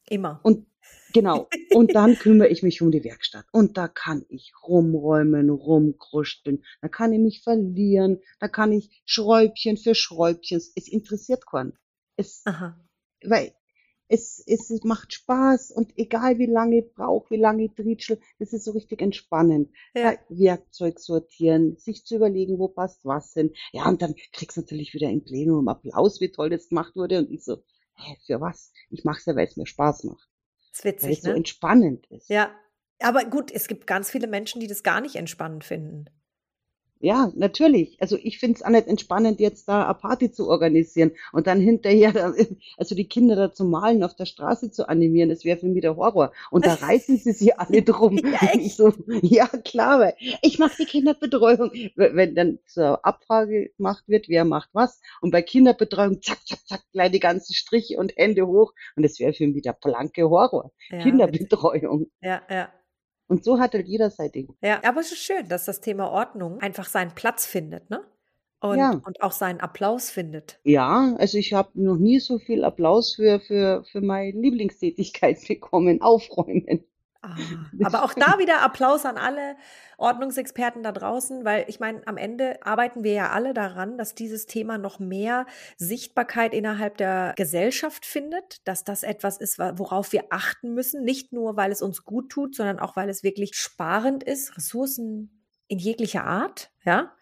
[0.09, 0.39] Immer.
[0.43, 0.65] Und
[1.13, 1.47] genau.
[1.73, 3.45] Und dann kümmere ich mich um die Werkstatt.
[3.51, 6.63] Und da kann ich rumräumen, rumkruscheln.
[6.81, 8.19] Da kann ich mich verlieren.
[8.39, 10.57] Da kann ich Schräubchen für Schräubchen.
[10.57, 11.73] Es interessiert keinen.
[12.17, 12.77] Es, Aha.
[13.23, 13.53] weil
[14.11, 18.51] es, es macht Spaß und egal wie lange ich brauche, wie lange ich trietschel, das
[18.51, 19.69] ist so richtig entspannend.
[19.95, 20.15] Ja.
[20.27, 23.53] Werkzeug sortieren, sich zu überlegen, wo passt was hin.
[23.71, 27.19] Ja, und dann kriegst du natürlich wieder im Plenum Applaus, wie toll das gemacht wurde.
[27.19, 27.63] Und ich so,
[27.95, 28.73] hä, für was?
[28.89, 30.27] Ich mache es ja, weil es mir Spaß macht.
[30.71, 31.29] Das ist witzig, weil es ne?
[31.31, 32.29] so entspannend ist.
[32.29, 32.51] Ja,
[32.99, 36.05] aber gut, es gibt ganz viele Menschen, die das gar nicht entspannend finden.
[37.01, 37.97] Ja, natürlich.
[37.99, 41.59] Also ich finde es auch nicht entspannend, jetzt da eine Party zu organisieren und dann
[41.59, 42.13] hinterher,
[42.77, 45.81] also die Kinder da zu malen, auf der Straße zu animieren, das wäre für mich
[45.81, 46.31] der Horror.
[46.51, 48.17] Und da reißen sie sich alle drum.
[48.17, 48.93] ja, so,
[49.23, 51.71] ja, klar, weil ich mache die Kinderbetreuung.
[51.95, 55.01] Wenn dann zur Abfrage gemacht wird, wer macht was.
[55.21, 58.73] Und bei Kinderbetreuung, zack, zack, zack, gleich die ganzen Striche und Hände hoch.
[58.95, 60.71] Und das wäre für mich der blanke Horror.
[60.89, 62.11] Ja, Kinderbetreuung.
[62.21, 62.69] Ja, ja.
[63.31, 64.57] Und so hat halt jeder sein Ding.
[64.61, 68.03] Ja, aber es ist schön, dass das Thema Ordnung einfach seinen Platz findet, ne?
[68.59, 69.01] Und, ja.
[69.05, 70.59] und auch seinen Applaus findet.
[70.65, 76.01] Ja, also ich habe noch nie so viel Applaus für, für, für meine Lieblingstätigkeit bekommen,
[76.01, 76.83] aufräumen.
[77.23, 77.35] Ah,
[77.83, 79.55] aber auch da wieder Applaus an alle
[79.97, 84.47] Ordnungsexperten da draußen, weil ich meine, am Ende arbeiten wir ja alle daran, dass dieses
[84.47, 85.45] Thema noch mehr
[85.77, 91.55] Sichtbarkeit innerhalb der Gesellschaft findet, dass das etwas ist, worauf wir achten müssen, nicht nur,
[91.57, 96.25] weil es uns gut tut, sondern auch, weil es wirklich sparend ist, Ressourcen in jeglicher
[96.25, 97.13] Art, ja.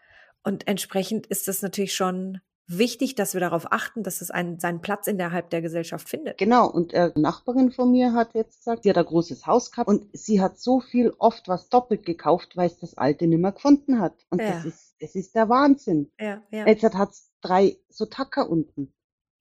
[0.43, 2.39] Und entsprechend ist das natürlich schon
[2.69, 6.37] wichtig, dass wir darauf achten, dass es einen, seinen Platz innerhalb der Gesellschaft findet.
[6.37, 9.89] Genau, und eine Nachbarin von mir hat jetzt gesagt, sie hat ein großes Haus gehabt
[9.89, 13.51] und sie hat so viel oft was doppelt gekauft, weil es das alte nicht mehr
[13.51, 14.13] gefunden hat.
[14.29, 14.51] Und ja.
[14.51, 16.11] das, ist, das ist der Wahnsinn.
[16.19, 16.67] Ja, ja.
[16.67, 18.93] Jetzt hat es drei so Tacker unten.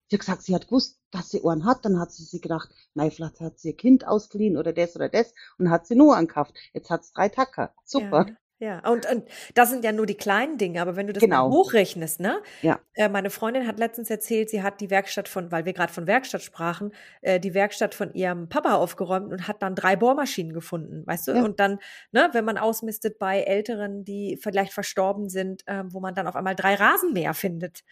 [0.09, 2.71] Sie hat gesagt, sie hat gewusst, dass sie Ohren hat, dann hat sie sich gedacht,
[2.95, 6.17] nein, vielleicht hat sie ihr Kind ausgeliehen oder das oder das und hat sie nur
[6.17, 6.55] ankauft.
[6.73, 7.75] Jetzt hat es drei Tacker.
[7.85, 8.27] Super.
[8.29, 8.37] Ja.
[8.61, 11.49] Ja, und, und das sind ja nur die kleinen Dinge, aber wenn du das genau.
[11.49, 12.43] mal hochrechnest, ne?
[12.63, 12.81] Ja.
[12.95, 16.09] Äh, meine Freundin hat letztens erzählt, sie hat die Werkstatt von, weil wir gerade von
[16.09, 21.07] Werkstatt sprachen, äh, die Werkstatt von ihrem Papa aufgeräumt und hat dann drei Bohrmaschinen gefunden,
[21.07, 21.33] weißt du?
[21.33, 21.45] Ja.
[21.45, 21.79] Und dann,
[22.11, 26.35] ne, wenn man ausmistet bei Älteren, die vielleicht verstorben sind, äh, wo man dann auf
[26.35, 27.85] einmal drei Rasenmäher findet,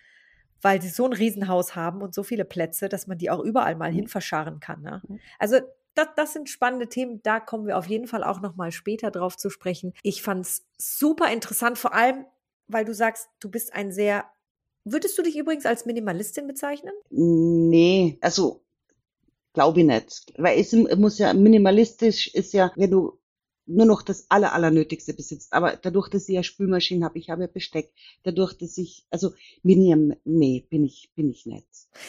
[0.62, 3.76] weil sie so ein Riesenhaus haben und so viele Plätze, dass man die auch überall
[3.76, 3.96] mal mhm.
[3.96, 4.82] hin verscharren kann.
[4.82, 5.00] Ne?
[5.06, 5.20] Mhm.
[5.38, 5.60] Also
[5.96, 7.20] das, das sind spannende Themen.
[7.22, 9.92] Da kommen wir auf jeden Fall auch noch mal später drauf zu sprechen.
[10.02, 12.24] Ich fand es super interessant, vor allem,
[12.68, 14.24] weil du sagst, du bist ein sehr.
[14.84, 16.92] Würdest du dich übrigens als Minimalistin bezeichnen?
[17.10, 18.62] Nee, also
[19.52, 20.32] glaube ich nicht.
[20.36, 23.18] Weil es muss ja minimalistisch ist ja, wenn du
[23.66, 25.52] nur noch das aller, allernötigste besitzt.
[25.52, 27.92] Aber dadurch, dass ich ja Spülmaschinen habe, ich habe ja Besteck,
[28.22, 31.66] dadurch, dass ich, also bin ich, nee, bin ich, bin ich nicht.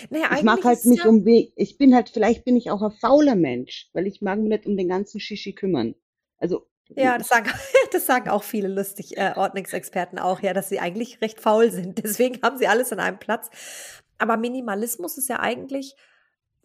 [0.10, 2.92] Naja, ich mag halt nicht ja um, ich bin halt, vielleicht bin ich auch ein
[2.92, 5.96] fauler Mensch, weil ich mag mich nicht um den ganzen Shishi kümmern.
[6.38, 6.68] Also.
[6.96, 7.50] Ja, das sagen,
[7.92, 11.98] das sagen auch viele lustig äh, Ordnungsexperten auch, ja, dass sie eigentlich recht faul sind.
[12.04, 13.50] Deswegen haben sie alles an einem Platz.
[14.20, 15.96] Aber Minimalismus ist ja eigentlich,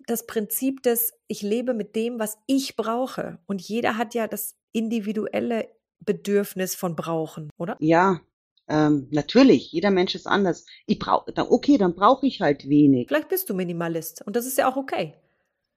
[0.06, 3.38] das Prinzip des, ich lebe mit dem, was ich brauche.
[3.46, 5.68] Und jeder hat ja das individuelle
[6.00, 7.76] Bedürfnis von brauchen, oder?
[7.80, 8.20] Ja,
[8.68, 10.64] Ähm, natürlich, jeder Mensch ist anders.
[10.86, 13.08] Ich brauche, okay, dann brauche ich halt wenig.
[13.08, 15.14] Vielleicht bist du Minimalist und das ist ja auch okay.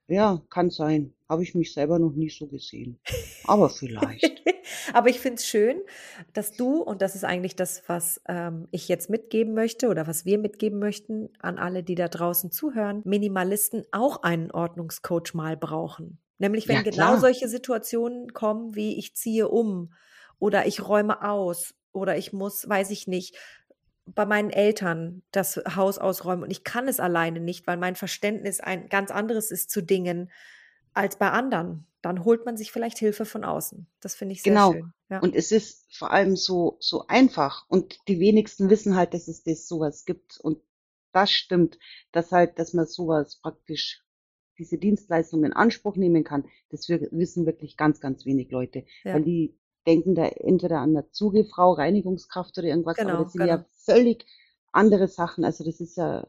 [0.08, 1.12] Ja, kann sein.
[1.28, 3.00] Habe ich mich selber noch nie so gesehen.
[3.44, 4.42] Aber vielleicht.
[4.92, 5.80] Aber ich finde es schön,
[6.32, 10.24] dass du, und das ist eigentlich das, was ähm, ich jetzt mitgeben möchte oder was
[10.24, 16.18] wir mitgeben möchten an alle, die da draußen zuhören, Minimalisten auch einen Ordnungscoach mal brauchen.
[16.38, 19.94] Nämlich wenn ja, genau solche Situationen kommen, wie ich ziehe um
[20.38, 23.36] oder ich räume aus oder ich muss, weiß ich nicht,
[24.06, 28.60] bei meinen Eltern das Haus ausräumen und ich kann es alleine nicht, weil mein Verständnis
[28.60, 30.30] ein ganz anderes ist zu Dingen
[30.92, 31.86] als bei anderen.
[32.02, 33.86] Dann holt man sich vielleicht Hilfe von außen.
[34.00, 34.72] Das finde ich sehr genau.
[34.72, 34.92] schön.
[35.08, 35.18] Ja.
[35.18, 37.64] Und es ist vor allem so, so einfach.
[37.68, 40.38] Und die wenigsten wissen halt, dass es das sowas gibt.
[40.38, 40.60] Und
[41.12, 41.78] das stimmt,
[42.12, 44.04] dass halt, dass man sowas praktisch
[44.58, 48.84] diese Dienstleistung in Anspruch nehmen kann, das wissen wirklich ganz, ganz wenig Leute.
[49.04, 49.14] Ja.
[49.14, 53.42] Weil die denken da entweder an eine Zugefrau, Reinigungskraft oder irgendwas, genau, aber das sind
[53.42, 53.54] genau.
[53.54, 54.26] ja völlig
[54.72, 55.44] andere Sachen.
[55.44, 56.26] Also das ist ja,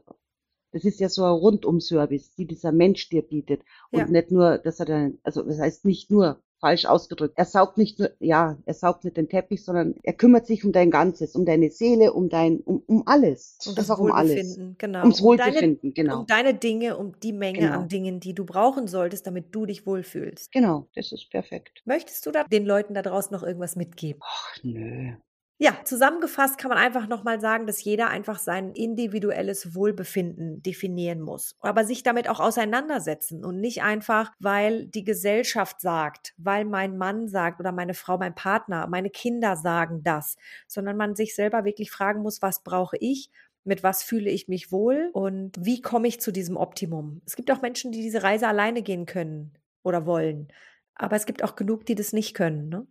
[0.72, 3.62] das ist ja so ein Rundum-Service, die dieser Mensch dir bietet.
[3.90, 4.06] Und ja.
[4.06, 7.34] nicht nur, dass er dann, also das heißt nicht nur, falsch ausgedrückt.
[7.36, 10.72] Er saugt nicht nur, ja, er saugt nicht den Teppich, sondern er kümmert sich um
[10.72, 13.58] dein Ganzes, um deine Seele, um dein, um, um alles.
[13.66, 14.78] Um das Wohlbefinden, alles.
[14.78, 15.02] genau.
[15.02, 16.20] Ums Wohlbefinden, um deine, genau.
[16.20, 17.80] Um deine Dinge, um die Menge genau.
[17.80, 20.52] an Dingen, die du brauchen solltest, damit du dich wohlfühlst.
[20.52, 21.82] Genau, das ist perfekt.
[21.84, 24.20] Möchtest du da den Leuten da draußen noch irgendwas mitgeben?
[24.24, 25.12] Ach, nö.
[25.60, 31.56] Ja, zusammengefasst kann man einfach nochmal sagen, dass jeder einfach sein individuelles Wohlbefinden definieren muss,
[31.58, 37.26] aber sich damit auch auseinandersetzen und nicht einfach, weil die Gesellschaft sagt, weil mein Mann
[37.26, 40.36] sagt oder meine Frau, mein Partner, meine Kinder sagen das,
[40.68, 43.28] sondern man sich selber wirklich fragen muss, was brauche ich
[43.64, 47.20] mit was fühle ich mich wohl und wie komme ich zu diesem Optimum.
[47.26, 49.52] Es gibt auch Menschen, die diese Reise alleine gehen können
[49.82, 50.48] oder wollen,
[50.94, 52.68] aber es gibt auch genug, die das nicht können.
[52.68, 52.86] Ne?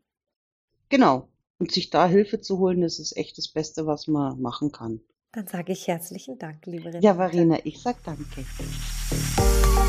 [0.89, 1.29] Genau,
[1.59, 5.01] und sich da Hilfe zu holen, das ist echt das Beste, was man machen kann.
[5.33, 7.05] Dann sage ich herzlichen Dank, liebe Renate.
[7.05, 8.45] Ja, Varina, ich sag danke.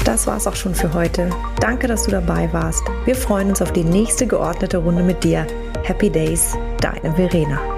[0.04, 1.30] Das war's auch schon für heute.
[1.60, 2.82] Danke, dass du dabei warst.
[3.04, 5.46] Wir freuen uns auf die nächste geordnete Runde mit dir.
[5.84, 7.77] Happy Days, deine Verena.